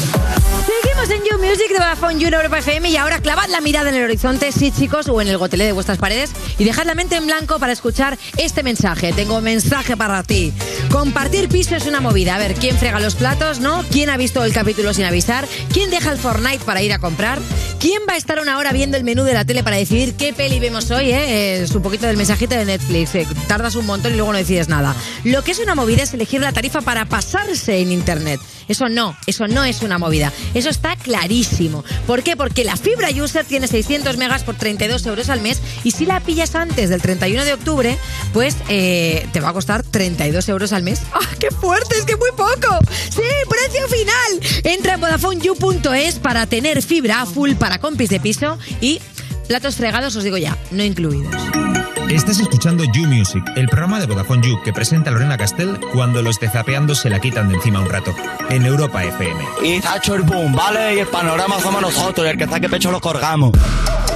[0.65, 3.89] Seguimos en You Music de Vodafone You en Europa FM y ahora clavad la mirada
[3.89, 6.95] en el horizonte, sí chicos, o en el gotelé de vuestras paredes y dejad la
[6.95, 9.11] mente en blanco para escuchar este mensaje.
[9.11, 10.53] Tengo un mensaje para ti.
[10.89, 12.35] Compartir piso es una movida.
[12.35, 13.83] A ver, ¿quién frega los platos, no?
[13.91, 15.47] ¿Quién ha visto el capítulo sin avisar?
[15.73, 17.39] ¿Quién deja el Fortnite para ir a comprar?
[17.79, 20.31] ¿Quién va a estar una hora viendo el menú de la tele para decidir qué
[20.31, 21.11] peli vemos hoy?
[21.11, 21.61] Eh?
[21.63, 23.15] Es un poquito del mensajito de Netflix.
[23.15, 24.95] eh, Tardas un montón y luego no decides nada.
[25.25, 28.39] Lo que es una movida es elegir la tarifa para pasarse en Internet.
[28.67, 30.31] Eso no, eso no es una movida.
[30.53, 31.83] Eso está clarísimo.
[32.07, 32.35] ¿Por qué?
[32.35, 36.19] Porque la fibra user tiene 600 megas por 32 euros al mes y si la
[36.19, 37.97] pillas antes del 31 de octubre,
[38.33, 41.01] pues eh, te va a costar 32 euros al mes.
[41.13, 41.97] ¡Ah, qué fuerte!
[41.97, 42.79] ¡Es que muy poco!
[43.09, 44.63] ¡Sí, precio final!
[44.63, 48.99] Entra en Vodafone VodafoneYou.es para tener fibra full para compis de piso y
[49.47, 51.33] platos fregados, os digo ya, no incluidos.
[52.09, 56.39] Estás escuchando You Music, el programa de Vodafone You que presenta Lorena Castell cuando los
[56.39, 58.13] de Zapeando se la quitan de encima un rato.
[58.49, 59.41] En Europa FM.
[59.63, 60.95] Y hecho el boom, ¿vale?
[60.95, 63.51] Y el panorama somos nosotros, y el que saque pecho lo colgamos.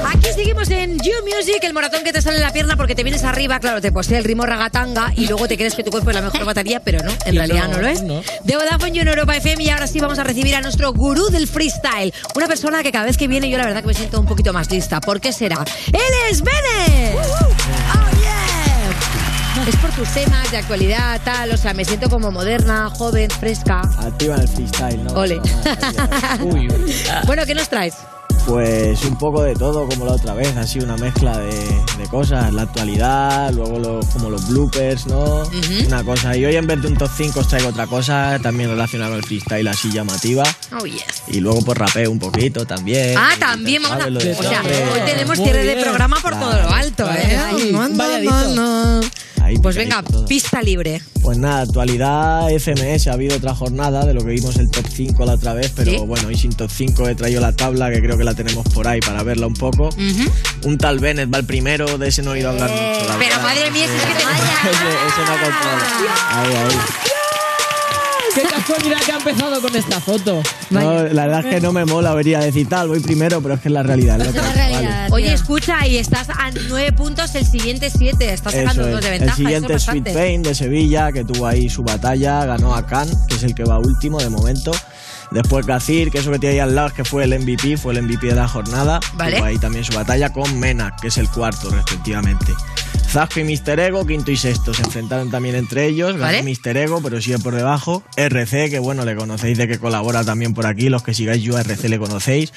[0.05, 3.03] Aquí seguimos en You Music, el moratón que te sale en la pierna porque te
[3.03, 6.11] vienes arriba, claro, te posee el ritmo ragatanga y luego te crees que tu cuerpo
[6.11, 8.03] es la mejor batería, pero no, en Y realidad no, no, lo es.
[8.03, 8.21] no.
[8.43, 11.30] De Vodafone You en Europa FM y ahora sí vamos a recibir a nuestro gurú
[11.30, 14.19] del freestyle, una persona que cada vez que viene yo la verdad que me siento
[14.19, 15.01] un poquito más lista.
[15.18, 15.65] ¿Por qué será?
[15.88, 17.15] ¡Él es Bennett!
[17.15, 19.68] ¡Oh, yeah!
[19.68, 23.82] Es por tus temas de actualidad, tal, o sea, me siento como moderna, joven, fresca.
[23.97, 25.13] Activa el freestyle, ¿no?
[25.13, 25.41] Ole.
[27.26, 27.95] bueno, ¿qué nos traes?
[28.48, 31.52] Pues un poco de todo, como la otra vez, así una mezcla de,
[31.98, 35.43] de cosas, la actualidad, luego los, como los bloopers, ¿no?
[35.86, 36.36] Una cosa.
[36.38, 39.20] Y hoy en vez de un top 5 os traigo otra cosa, también relacionada con
[39.20, 40.43] el freestyle así llamativa.
[40.80, 41.24] Oh, yes.
[41.28, 43.18] Y luego pues rapeo un poquito también.
[43.18, 44.08] Ah, también vamos a...
[44.08, 44.62] O sea,
[44.93, 47.38] hoy tenemos cierre de programa por todo lo alto, ¿eh?
[47.74, 49.02] No, no, no.
[49.48, 50.26] Ahí Pues venga, todo.
[50.26, 51.02] pista libre.
[51.22, 55.26] Pues nada, actualidad FMS, ha habido otra jornada de lo que vimos el top 5
[55.26, 55.98] la otra vez, pero Sí.
[56.06, 58.88] bueno, hoy sin top 5 he traído la tabla que creo que la tenemos por
[58.89, 59.89] ahí para verla un poco.
[60.66, 63.08] Un tal Bennett va el primero, de ese no he oído hablar mucho.
[63.08, 63.41] la Pero verdad.
[63.43, 65.88] madre mía, si es que te ese, ese no controla.
[66.32, 67.16] Ahí, ahí.
[68.38, 70.44] Qué casualidad que ha empezado con esta foto.
[70.70, 73.62] No, la verdad es que no me mola, vería decir tal, voy primero, pero es
[73.62, 74.22] que es la realidad.
[74.22, 74.90] es lo que es, vale.
[75.12, 78.32] Oye, escucha, y estás a nueve puntos, el siguiente siete.
[78.34, 79.02] Estás sacando es.
[79.02, 79.38] de El ventaja.
[79.38, 80.14] siguiente es eso Sweet.
[80.14, 83.64] Pain de Sevilla, que tuvo ahí su batalla, ganó a Khan, que es el que
[83.64, 84.72] va último de momento.
[85.32, 88.04] Después Gazir, que eso que tiene ahí al lado, que fue el MVP, fue el
[88.04, 89.00] MVP de la jornada.
[89.16, 89.38] Vale.
[89.38, 92.54] Tuvo ahí también su batalla con Menak, que es el cuarto, respectivamente.
[93.18, 96.11] Zasco y Mister Ego, quinto y sexto, se enfrentaron también entre ellos.
[96.11, 96.43] Ganó Vale.
[96.43, 98.03] Mister Ego, pero sigue por debajo.
[98.15, 100.89] RC, que bueno, le conocéis de que colabora también por aquí.
[100.89, 102.53] Los que sigáis yo a RC le conocéis.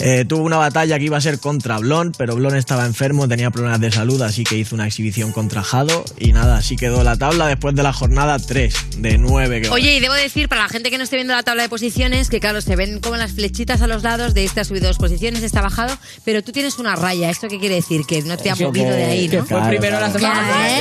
[0.00, 3.50] Eh, tuvo una batalla que iba a ser contra Blon, pero Blon estaba enfermo, tenía
[3.50, 6.04] problemas de salud, así que hizo una exhibición contra Jado.
[6.18, 9.74] Y nada, así quedó la tabla después de la jornada 3 de 9 que va.
[9.74, 12.28] Oye, y debo decir, para la gente que no esté viendo la tabla de posiciones,
[12.28, 14.98] que claro, se ven como las flechitas a los lados de este ha subido dos
[14.98, 15.96] posiciones, este ha bajado,
[16.26, 17.30] pero tú tienes una raya.
[17.30, 18.02] ¿Esto qué quiere decir?
[18.06, 19.46] Que no te ha movido de ahí, ¿no?
[19.46, 20.18] fue Claro, primero la claro.
[20.18, 20.80] semana ahí.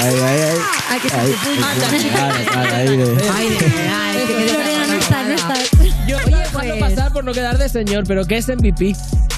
[0.00, 0.18] Ay,
[1.00, 1.08] que
[6.78, 8.94] pasar por no quedar de señor, pero ¿qué es MVP?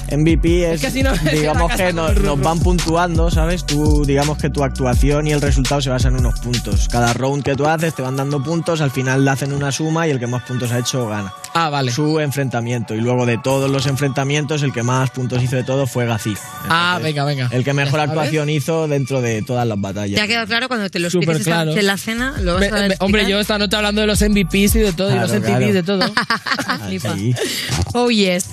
[0.09, 3.65] MVP es, Es que si no, digamos que nos, van puntuando, ¿sabes?
[3.65, 6.87] Tú, digamos que tu actuación y el resultado se basan en unos puntos.
[6.87, 10.07] Cada round que tú haces te van dando puntos, al final le hacen una suma
[10.07, 11.33] y el que más puntos ha hecho gana.
[11.53, 11.91] Ah, vale.
[11.91, 12.95] Su enfrentamiento.
[12.95, 16.39] Y luego de todos los enfrentamientos, el que más puntos hizo de todo fue Gazif.
[16.69, 17.49] Ah, venga, venga.
[17.51, 20.15] El que mejor actuación hizo dentro de todas las batallas.
[20.15, 21.71] ¿Te ha quedado claro cuando te lo Súper expliques claro.
[21.75, 22.33] en la cena?
[22.39, 24.93] Lo vas Me- a me- hombre, yo esta noche hablando de los MVPs y de
[24.93, 25.73] todo, y Claro, los MTVs, claro.
[25.73, 26.05] de todo.
[27.93, 28.45] Oh, yes.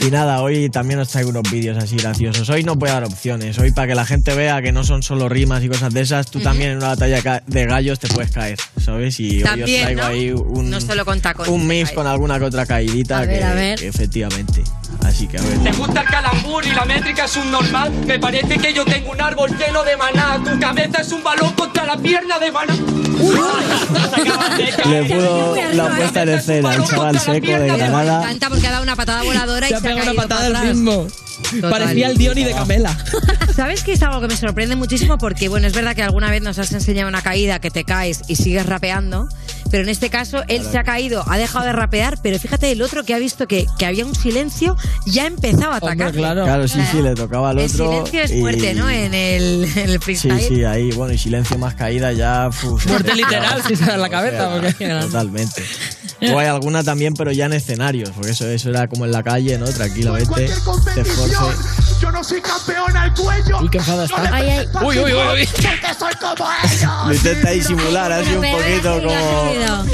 [0.00, 2.48] Y nada, hoy también os traigo unos vídeos así graciosos.
[2.48, 3.58] Hoy no voy a dar opciones.
[3.58, 6.30] Hoy para que la gente vea que no son solo rimas y cosas de esas,
[6.30, 9.20] tú también en una batalla de gallos te puedes caer, ¿sabes?
[9.20, 10.06] Y hoy os También, traigo ¿no?
[10.06, 11.52] ahí un, No solo con tacones.
[11.52, 13.78] un mix con alguna que otra caidita A ver, que, a ver.
[13.78, 14.62] que efectivamente.
[15.02, 15.58] Así que a ver.
[15.58, 17.92] ¿Te gusta el calambur y la métrica es un normal?
[18.06, 20.40] Me parece que yo tengo un árbol lleno de maná.
[20.42, 22.74] Tu cabeza es un balón contra la pierna de maná.
[24.88, 28.22] Le pudo la puesta en escena, el chaval seco de Me Granada.
[28.22, 30.64] encanta porque ha dado una patada voladora y Se ha pegado una caído patada atrás.
[30.64, 31.06] mismo.
[31.60, 31.70] Total.
[31.70, 32.96] Parecía el Diony de Camela.
[33.56, 35.18] ¿Sabes que es algo que me sorprende muchísimo?
[35.18, 38.22] Porque, bueno, es verdad que alguna vez nos has enseñado una caída que te caes
[38.28, 39.28] y sigues rapeando,
[39.70, 42.82] pero en este caso él se ha caído, ha dejado de rapear, pero fíjate, el
[42.82, 44.76] otro que ha visto que, que había un silencio
[45.06, 46.12] ya empezaba a atacar.
[46.12, 47.88] Claro, sí, sí, le tocaba al El otro.
[47.90, 48.88] silencio es y- fuerte, ¿no?
[48.90, 50.40] En el, en el Sí, freestyle.
[50.40, 52.50] sí, ahí, bueno, y silencio más caída ya.
[52.52, 54.36] se- literal, si se da en la o cabeza.
[54.36, 55.62] sea, porque- Totalmente.
[56.32, 59.22] O hay alguna también, pero ya en escenarios, porque eso, eso era como en la
[59.22, 59.66] calle, ¿no?
[59.66, 60.34] Tranquilamente.
[60.34, 60.90] Te esforce.
[62.00, 63.60] Yo no soy campeón al cuello.
[63.60, 64.34] Uy, qué enfada está.
[64.34, 64.68] Ay, ay.
[64.82, 65.48] Uy, uy, uy, uy.
[65.52, 67.06] Porque soy como ellos.
[67.06, 69.84] Lo intenta disimular así un poquito como.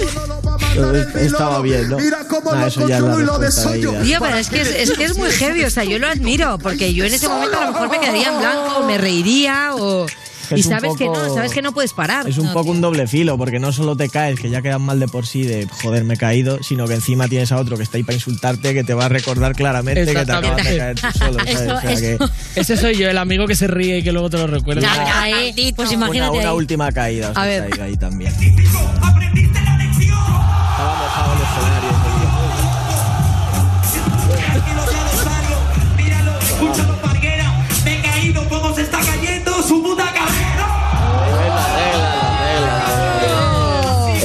[1.21, 1.97] Estaba bien, ¿no?
[1.97, 4.03] Nah, eso ya ahí ya.
[4.03, 6.59] Tío, pero es que es, es que es muy heavy, o sea, yo lo admiro,
[6.59, 10.07] porque yo en ese momento a lo mejor me quedaría en blanco, me reiría, o...
[10.51, 12.29] Que Y es un sabes que no, sabes que no puedes parar.
[12.29, 14.81] Es un No, poco un doble filo, porque no solo te caes, que ya quedas
[14.81, 17.77] mal de por sí de joder, me he caído, sino que encima tienes a otro
[17.77, 20.77] que está ahí para insultarte, que te va a recordar claramente que te acabas de
[20.77, 21.39] caer tú solo.
[21.39, 21.55] ¿sabes?
[21.61, 24.11] Eso- O sea que- eso- Ese soy yo, el amigo que se ríe y que
[24.11, 24.89] luego te lo recuerda.
[25.23, 26.57] Ahí, pues Una, imagínate una ahí.
[26.57, 27.67] última caída os A ver.
[27.69, 28.33] traigo ahí también.
[28.33, 28.51] Estaba
[30.99, 31.91] mojado el escenario.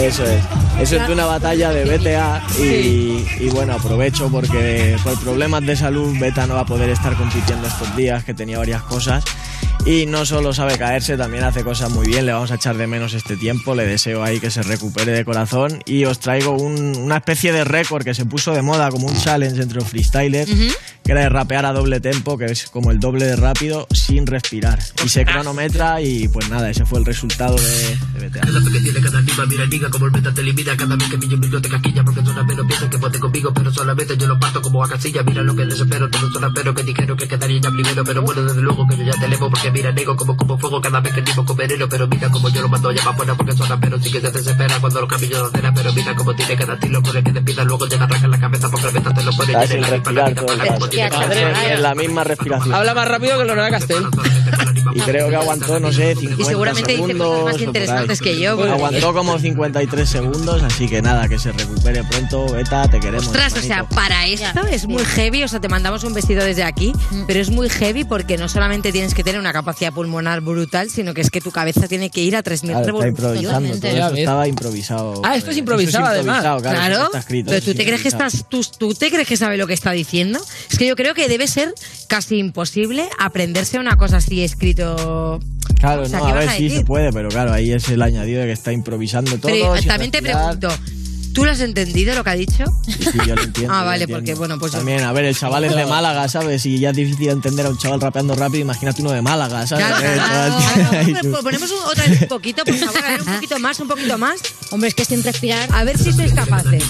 [0.06, 0.43] Eso es.
[0.80, 6.16] Eso es una batalla de BTA y, y bueno, aprovecho porque por problemas de salud
[6.20, 9.24] Beta no va a poder estar compitiendo estos días, que tenía varias cosas.
[9.86, 12.26] Y no solo sabe caerse, también hace cosas muy bien.
[12.26, 13.76] Le vamos a echar de menos este tiempo.
[13.76, 15.80] Le deseo ahí que se recupere de corazón.
[15.86, 19.16] Y os traigo un- una especie de récord que se puso de moda como un
[19.16, 20.50] challenge entre los freestylers,
[21.04, 24.26] que era de rapear a doble tempo, que es como el doble de rápido, sin
[24.26, 24.80] respirar.
[25.06, 28.44] Y se cronometra y pues nada, ese fue el resultado de, de BTA.
[28.50, 31.18] La que tiene cada rima, mira, diga como el meta te elimina cada vez que
[31.20, 34.64] pillo mi te casquilla porque solamente piensan que puede conmigo, pero solamente yo lo parto
[34.64, 35.22] como a casilla.
[35.22, 38.42] Mira lo que desespero, todos son raperos que dijeron que quedaría ya primero, pero bueno,
[38.42, 41.13] desde luego que yo ya te elevo porque mira, nego como como fuego cada vez
[41.13, 43.68] que rimo con veneno, pero mira como yo lo mando ya más fuera porque son
[43.70, 46.74] raperos sí que se desespera cuando los camillos de acera, pero mira como tiene cada
[46.74, 49.13] estilo con el que te pida, luego llega a arrancar la cabeza porque el meta
[49.13, 51.95] te lo pone llena sin la ripa, la respirar todo el que En- en la
[51.95, 52.74] misma respiración.
[52.74, 54.05] Habla más rápido que Lorena Castel.
[54.93, 57.28] Y creo que aguantó, no sé, 50 Y seguramente dice segundos.
[57.28, 61.51] cosas más interesantes que yo, porque- Aguantó como 53 segundos, así que nada, que se
[61.51, 62.45] recupere pronto.
[62.53, 63.26] Beta, te queremos.
[63.28, 66.63] Ostras, o sea, para esto es muy heavy, o sea, te mandamos un vestido desde
[66.63, 66.93] aquí,
[67.28, 71.14] pero es muy heavy porque no solamente tienes que tener una capacidad pulmonar brutal, sino
[71.14, 73.16] que es que tu cabeza tiene que ir a 3.000 Claro, está revoluciones.
[73.16, 75.22] improvisando, todo eso estaba improvisado.
[75.24, 76.38] Ah, esto es Eso improvisado, además.
[76.43, 76.78] improvisado, claro.
[76.78, 79.28] Claro, eso está escrito, pero tú es te crees que estás, tú, tú te crees
[79.28, 80.39] que sabe lo que está diciendo.
[80.72, 81.74] Es que yo creo que debe ser
[82.08, 85.39] casi imposible aprenderse una cosa así escrito.
[85.80, 87.89] Claro, O sea, no, ¿qué a ver a si se puede, pero claro, ahí es
[87.89, 89.51] el añadido de que está improvisando todo.
[89.51, 90.68] Pero sin también te pregunto,
[91.36, 92.64] ¿tú lo has entendido lo que ha dicho?
[92.88, 93.72] Sí, yo lo entiendo.
[93.74, 94.16] Ah, vale, entiendo.
[94.18, 96.66] porque bueno, pues yo- También, a ver, el chaval es de Málaga, ¿sabes?
[96.66, 99.86] Y ya es difícil entender a un chaval rapeando rápido, imagínate uno de Málaga, ¿sabes?
[99.86, 100.60] Claro, El claro.
[100.60, 103.60] chaval- Ahora, pues, ponemos un, otra vez un poquito, por favor, a ver, un poquito
[103.60, 104.40] más, un poquito más.
[104.72, 105.70] Hombre, es que sin respirar.
[105.72, 106.84] A ver si sois capaces.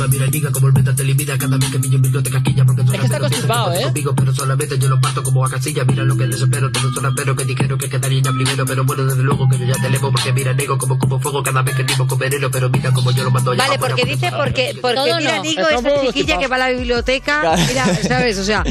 [1.75, 3.83] Es que está constipado, ¿eh?
[3.83, 5.83] conmigo, pero solamente yo lo parto como a casilla.
[5.85, 9.05] Mira lo que desespero, todos son raperos que dijeron que quedaría ya primero, pero bueno,
[9.05, 11.75] desde luego que yo ya te elevo porque mira, nego como como fuego cada vez
[11.75, 14.77] que rimo con veneno, pero mira como yo lo mando ya Vale, porque dice, porque,
[14.81, 15.43] porque Todo mira, no.
[15.43, 18.37] Esa poco chiquilla que va a la biblioteca, mira, ¿sabes?
[18.37, 18.63] O sea,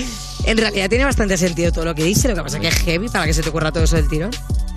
[0.45, 2.75] en realidad tiene bastante sentido todo lo que dice, lo que pasa es que es
[2.85, 4.31] heavy para que se te ocurra todo eso del tirón.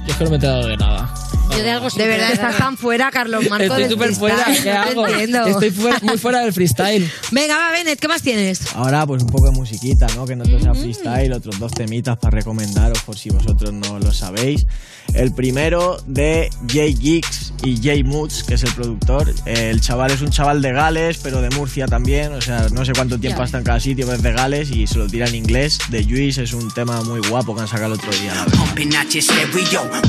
[0.07, 1.13] Yo es que no me he enterado de nada.
[1.51, 3.63] Yo de algo sí, De verdad, estás tan fuera, Carlos Marco.
[3.75, 5.07] Estoy súper fuera, ¿qué hago?
[5.07, 5.45] entiendo.
[5.47, 7.09] Estoy fuera- muy fuera del freestyle.
[7.31, 8.61] Venga, va, Bennett, ¿qué más tienes?
[8.75, 10.25] Ahora, pues un poco de musiquita, ¿no?
[10.25, 14.11] Que no todo sea freestyle, otros dos temitas para recomendaros por si vosotros no lo
[14.11, 14.65] sabéis.
[15.13, 19.33] El primero de Jay Geeks y Jay Moods, que es el productor.
[19.45, 22.33] El chaval es un chaval de Gales, pero de Murcia también.
[22.33, 23.43] O sea, no sé cuánto tiempo Ya.
[23.43, 25.79] ha estado en cada sitio, pero es de Gales y se lo tira en inglés.
[25.89, 28.45] De Juice es un tema muy guapo que han sacado el otro día, la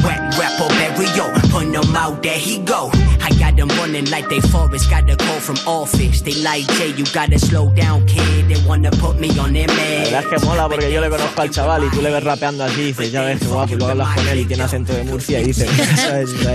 [0.04, 1.24] wet rap or barrio.
[1.50, 2.90] Point them out, there he go.
[3.20, 4.88] I got them running like they forest.
[4.90, 6.22] Got a call from office.
[6.22, 8.48] They like Jay, you gotta slow down, kid.
[8.48, 10.02] They wanna put me on their La man.
[10.04, 12.64] verdad es que mola porque yo le conozco al chaval y tú le ves rapeando
[12.64, 14.92] así y dices, ya ves que guapo, y luego hablas con él y tiene acento
[14.92, 15.68] de Murcia y dices,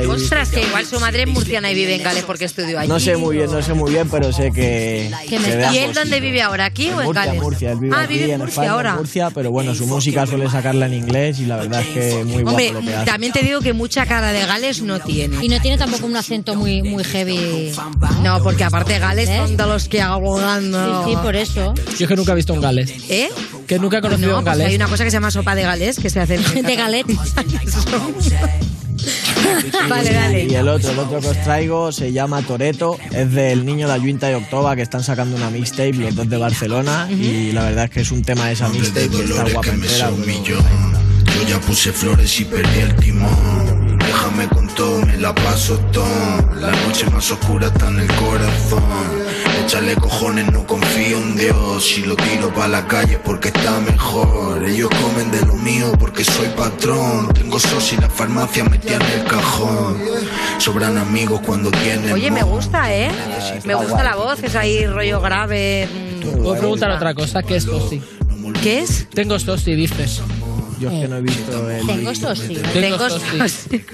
[0.08, 2.90] Ostras, que igual su madre es murciana y vive en Gales porque estudió allí.
[2.90, 5.12] No sé muy bien, no sé muy bien, pero sé que.
[5.30, 6.66] Que me- ¿Y él dónde vive ahora?
[6.66, 7.42] ¿Aquí o en Murcia, Gales?
[7.42, 8.96] Murcia, él vive ah, aquí vive en en Murcia España, en ahora.
[8.96, 12.44] Murcia, pero bueno, su música suele sacarla en inglés y la verdad es que muy
[12.44, 13.06] guapo Hombre, lo que hace.
[13.24, 15.38] También te digo que mucha cara de Gales no tiene.
[15.42, 17.72] Y no tiene tampoco un acento muy, muy heavy.
[18.22, 20.64] No, porque aparte Gales son de los que abogan.
[20.74, 21.74] Sí, sí, por eso.
[21.98, 22.92] Yo es que nunca he visto un Gales.
[23.10, 23.30] ¿Eh?
[23.66, 24.68] Que nunca he conocido No, un pues Gales.
[24.72, 27.06] hay una cosa que se llama sopa de Gales que se hace en De galet.
[29.90, 30.46] Vale, dale.
[30.46, 33.94] Y el otro, el otro que os traigo se llama Toreto, es del niño de
[33.94, 37.86] Ayunta y Octoba que están sacando una mixtape, los dos de Barcelona, y la verdad
[37.86, 40.10] es que es un tema de esa mixtape que está guapa entera.
[40.10, 40.93] pero-
[41.44, 43.98] Yo ya puse flores y perdí el timón.
[43.98, 46.06] Déjame con todo, me la paso todo.
[46.56, 48.84] La noche más oscura está en el corazón.
[49.66, 51.86] Échale cojones, no confío en Dios.
[51.86, 54.64] Si lo tiro pa' la calle porque está mejor.
[54.64, 57.34] Ellos comen de lo mío porque soy patrón.
[57.34, 59.98] Tengo sos y la farmacia metida en el cajón.
[60.60, 62.14] Sobran amigos cuando tienen.
[62.14, 63.12] Oye, me gusta, ¿eh?
[63.66, 65.90] Me gusta la voz, es ahí rollo grave.
[66.22, 66.42] mm.
[66.42, 68.02] Puedo preguntar otra cosa, ¿qué es Tosti?
[68.62, 69.08] ¿Qué es?
[69.14, 70.22] Tengo Tosti, dices.
[70.84, 71.88] Yo es que no he visto el.
[71.88, 72.56] Tengo sosi.
[72.56, 72.98] Tengo.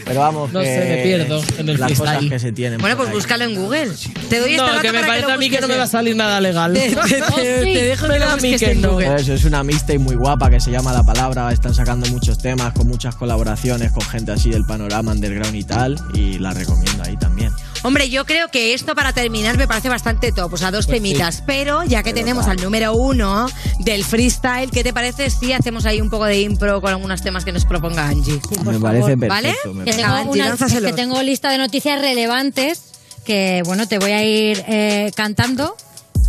[0.06, 2.80] Pero vamos, No que sé, me pierdo en el las cosas que se tienen.
[2.80, 3.16] Bueno, por pues ahí.
[3.16, 3.92] búscalo en Google.
[4.30, 6.16] Te doy este No, que me parece a mí que no me va a salir
[6.16, 6.74] nada legal.
[6.74, 8.82] Te- te- te- te dejo que lo busques en.
[8.82, 9.16] Google.
[9.16, 11.52] Eso, es una mixtape muy guapa que se llama La Palabra.
[11.52, 16.00] Están sacando muchos temas con muchas colaboraciones con gente así del panorama underground y tal.
[16.14, 17.52] Y la recomiendo ahí también.
[17.84, 21.44] Hombre, yo creo que esto para terminar me parece bastante top, o sea, dos temitas.
[21.46, 23.48] Pero ya que tenemos al número uno
[23.80, 27.46] del freestyle, ¿qué te parece si hacemos ahí un poco de impro con algunos temas
[27.46, 28.40] que nos proponga Angie?
[28.66, 29.28] me parece perfecto.
[29.28, 29.56] ¿Vale?
[29.74, 30.92] me Que parece- tengo, Angie, una- es lánzaselos.
[30.92, 32.82] que tengo lista de noticias relevantes
[33.24, 35.76] que, bueno, te voy a ir eh, cantando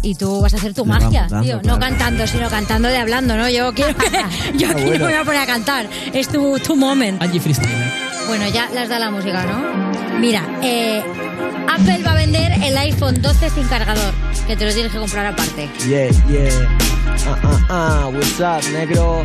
[0.03, 1.61] y tú vas a hacer tu magia, dando, tío.
[1.61, 1.79] claro.
[1.79, 3.49] No cantando, sino cantando de hablando, ¿no?
[3.49, 4.07] Yo quiero que,
[4.57, 4.99] yo Ah, aquí bueno.
[5.01, 5.89] no me voy a poner a cantar.
[6.13, 7.21] Es tu, tu moment.
[7.21, 7.93] Angie Freestyle.
[8.29, 10.19] Bueno, ya las da la música, ¿no?
[10.21, 11.03] Mira, eh,
[11.69, 14.13] Apple va a vender el iPhone 12 sin cargador,
[14.47, 15.69] que te lo tienes que comprar aparte.
[15.87, 16.79] Yeah, yeah.
[17.27, 19.25] Ah, ah, ah, what's up, negro?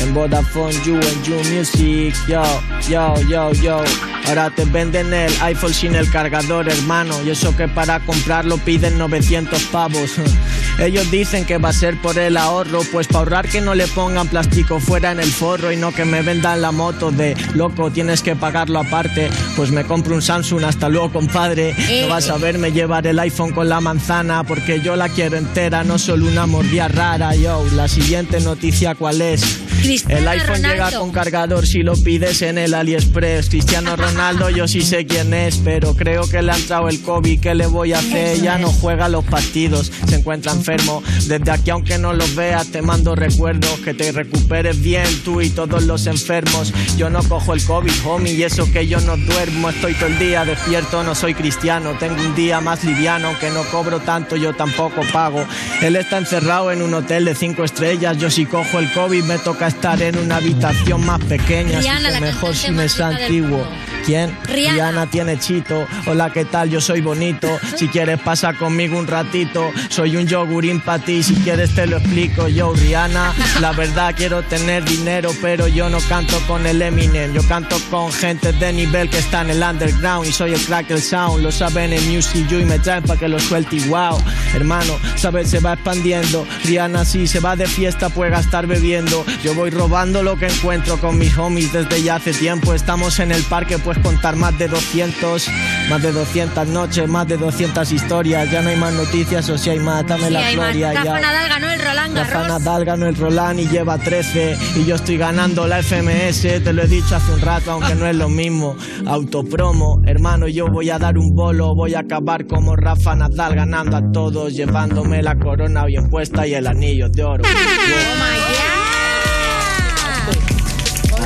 [0.00, 2.14] En Vodafone, you and you music.
[2.28, 2.42] Yo,
[2.88, 3.84] yo, yo, yo.
[4.28, 7.14] Ahora te venden el iPhone sin el cargador, hermano.
[7.24, 10.16] Y eso que para comprarlo piden 900 pavos.
[10.78, 13.86] Ellos dicen que va a ser por el ahorro, pues para ahorrar que no le
[13.86, 17.90] pongan plástico fuera en el forro y no que me vendan la moto de loco,
[17.90, 19.30] tienes que pagarlo aparte.
[19.56, 21.74] Pues me compro un Samsung, hasta luego, compadre.
[22.02, 25.82] No vas a verme llevar el iPhone con la manzana, porque yo la quiero entera,
[25.82, 27.34] no solo una mordida rara.
[27.34, 29.75] Yo, la siguiente noticia, ¿cuál es?
[30.08, 33.48] El iPhone llega con cargador si lo pides en el AliExpress.
[33.48, 37.40] Cristiano Ronaldo, yo sí sé quién es, pero creo que le ha entrado el COVID.
[37.40, 38.40] ¿Qué le voy a hacer?
[38.40, 41.02] Ya no juega los partidos, se encuentra enfermo.
[41.26, 43.80] Desde aquí, aunque no los veas, te mando recuerdos.
[43.80, 46.72] Que te recuperes bien tú y todos los enfermos.
[46.96, 49.70] Yo no cojo el COVID, homie, y eso que yo no duermo.
[49.70, 51.96] Estoy todo el día despierto, no soy cristiano.
[51.98, 55.44] Tengo un día más liviano, aunque no cobro tanto, yo tampoco pago.
[55.82, 58.18] Él está encerrado en un hotel de cinco estrellas.
[58.18, 61.78] Yo si cojo el COVID, me toca estar en una habitación más pequeña.
[61.78, 63.66] así Rihanna, que la mejor si me es antiguo.
[64.04, 64.36] ¿Quién?
[64.44, 65.06] Rihanna.
[65.06, 65.84] tiene chito.
[66.06, 66.70] Hola, ¿qué tal?
[66.70, 67.48] Yo soy bonito.
[67.76, 69.72] Si quieres pasa conmigo un ratito.
[69.88, 71.24] Soy un yogurín para ti.
[71.24, 72.46] Si quieres te lo explico.
[72.46, 77.32] Yo, Rihanna, la verdad quiero tener dinero, pero yo no canto con el Eminem.
[77.32, 80.86] Yo canto con gente de nivel que está en el underground y soy el crack
[80.86, 81.42] del sound.
[81.42, 84.22] Lo saben en Music You y me traen para que lo suelte y wow.
[84.54, 86.46] Hermano, sabes, se va expandiendo.
[86.64, 89.26] Rihanna sí se va de fiesta, puede gastar bebiendo.
[89.42, 92.74] Yo voy robando lo que encuentro con mis homies desde ya hace tiempo.
[92.74, 95.48] Estamos en el parque, puedes contar más de 200,
[95.88, 98.50] más de 200 noches, más de 200 historias.
[98.50, 100.92] Ya no hay más noticias, o si hay más, dame Sí, la gloria.
[100.92, 101.20] Rafa.
[101.20, 102.48] Nadal ganó el Roland Rafa Garros.
[102.48, 106.82] Nadal ganó el Roland y lleva 13 y yo estoy ganando la FMS, te lo
[106.82, 108.76] he dicho hace un rato, aunque no es lo mismo.
[109.06, 113.96] Autopromo, hermano, yo voy a dar un bolo, voy a acabar como Rafa Nadal ganando
[113.96, 117.44] a todos, llevándome la corona bien puesta y el anillo de oro.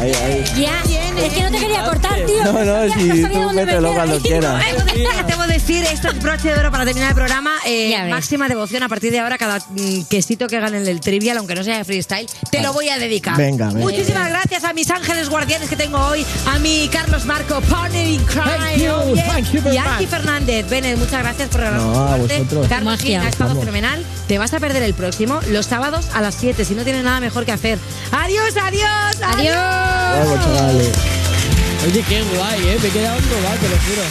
[0.01, 0.45] Ahí, ahí.
[0.57, 0.81] Ya,
[1.23, 2.45] es que no te quería cortar, tío.
[2.53, 4.65] No, no, Ya, si sabía tú mételo cuando quieras.
[5.27, 7.53] Debo decir, esto es broche de oro para terminar el programa.
[7.67, 11.39] eh, máxima devoción a partir de ahora, cada mm, quesito que gane en el trivial,
[11.39, 13.37] aunque no sea de freestyle, te lo voy a dedicar.
[13.37, 13.81] Venga, venga.
[13.81, 18.23] Muchísimas gracias a mis ángeles guardianes que tengo hoy, a mi Carlos Marco, Partner in
[18.25, 19.27] Crime, Thank you, oh, yeah.
[19.27, 20.11] thank you very y a Angie much.
[20.11, 20.69] Fernández.
[20.69, 22.67] Bennett, muchas gracias por regalarnos No, a vosotros.
[22.69, 23.61] Carlos ha estado Vamos.
[23.65, 24.05] fenomenal.
[24.29, 27.21] Te vas a perder el próximo, los sábados a las 7, si no tienes nada
[27.21, 27.79] mejor que hacer.
[28.13, 29.57] Adiós, adiós, adiós.
[29.57, 31.20] Vamos, chavales.
[31.87, 32.79] Oye, qué guay, ¿eh?
[32.83, 34.03] Me he quedado embobado, te lo juro.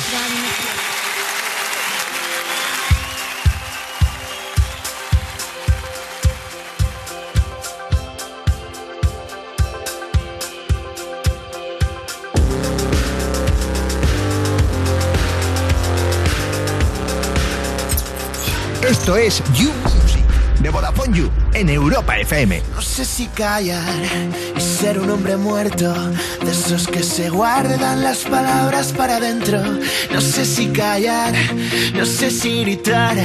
[18.90, 19.72] Esto es You
[20.60, 22.62] de Vodafone You en Europa FM.
[22.76, 23.96] No sé si callar
[24.56, 25.94] y ser un hombre muerto,
[26.44, 29.62] de esos que se guardan las palabras para adentro.
[30.14, 31.34] No sé si callar,
[31.94, 33.16] no sé si gritar,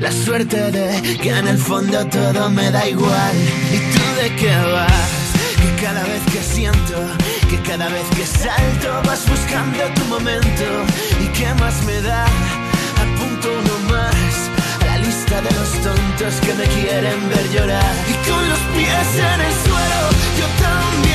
[0.00, 3.36] la suerte de que en el fondo todo me da igual.
[3.72, 5.24] ¿Y tú de qué vas?
[5.60, 6.96] Que cada vez que siento,
[7.48, 10.64] que cada vez que salto vas buscando tu momento.
[11.22, 12.24] ¿Y qué más me da?
[12.24, 13.83] Apunto uno
[15.40, 17.94] de los tontos que me quieren ver llorar.
[18.08, 20.00] Y con los pies en el suelo,
[20.38, 21.13] yo también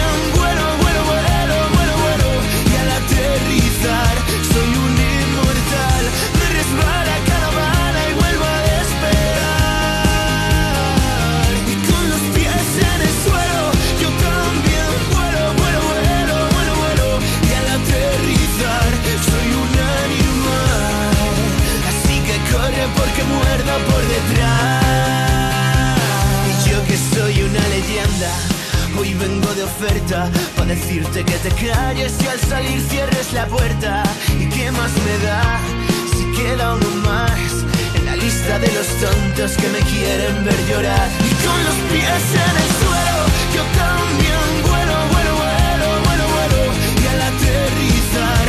[23.10, 24.84] porque muerdo por detrás.
[26.50, 28.32] Y yo que soy una leyenda,
[29.00, 34.04] hoy vengo de oferta para decirte que te calles y al salir cierres la puerta.
[34.40, 35.60] ¿Y qué más me da
[36.16, 37.66] si queda uno más?
[37.96, 41.10] En la lista de los tontos que me quieren ver llorar.
[41.30, 43.18] Y con los pies en el suelo,
[43.56, 46.62] yo también vuelo, vuelo, vuelo, vuelo, vuelo.
[47.02, 48.46] Y al aterrizar,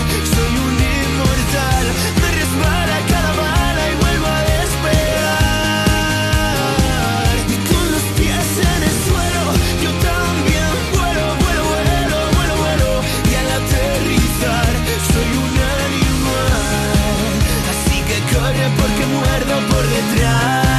[20.01, 20.70] ветря.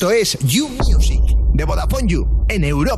[0.00, 1.20] Esto es You Music
[1.52, 2.88] de Vodafone You en Europa.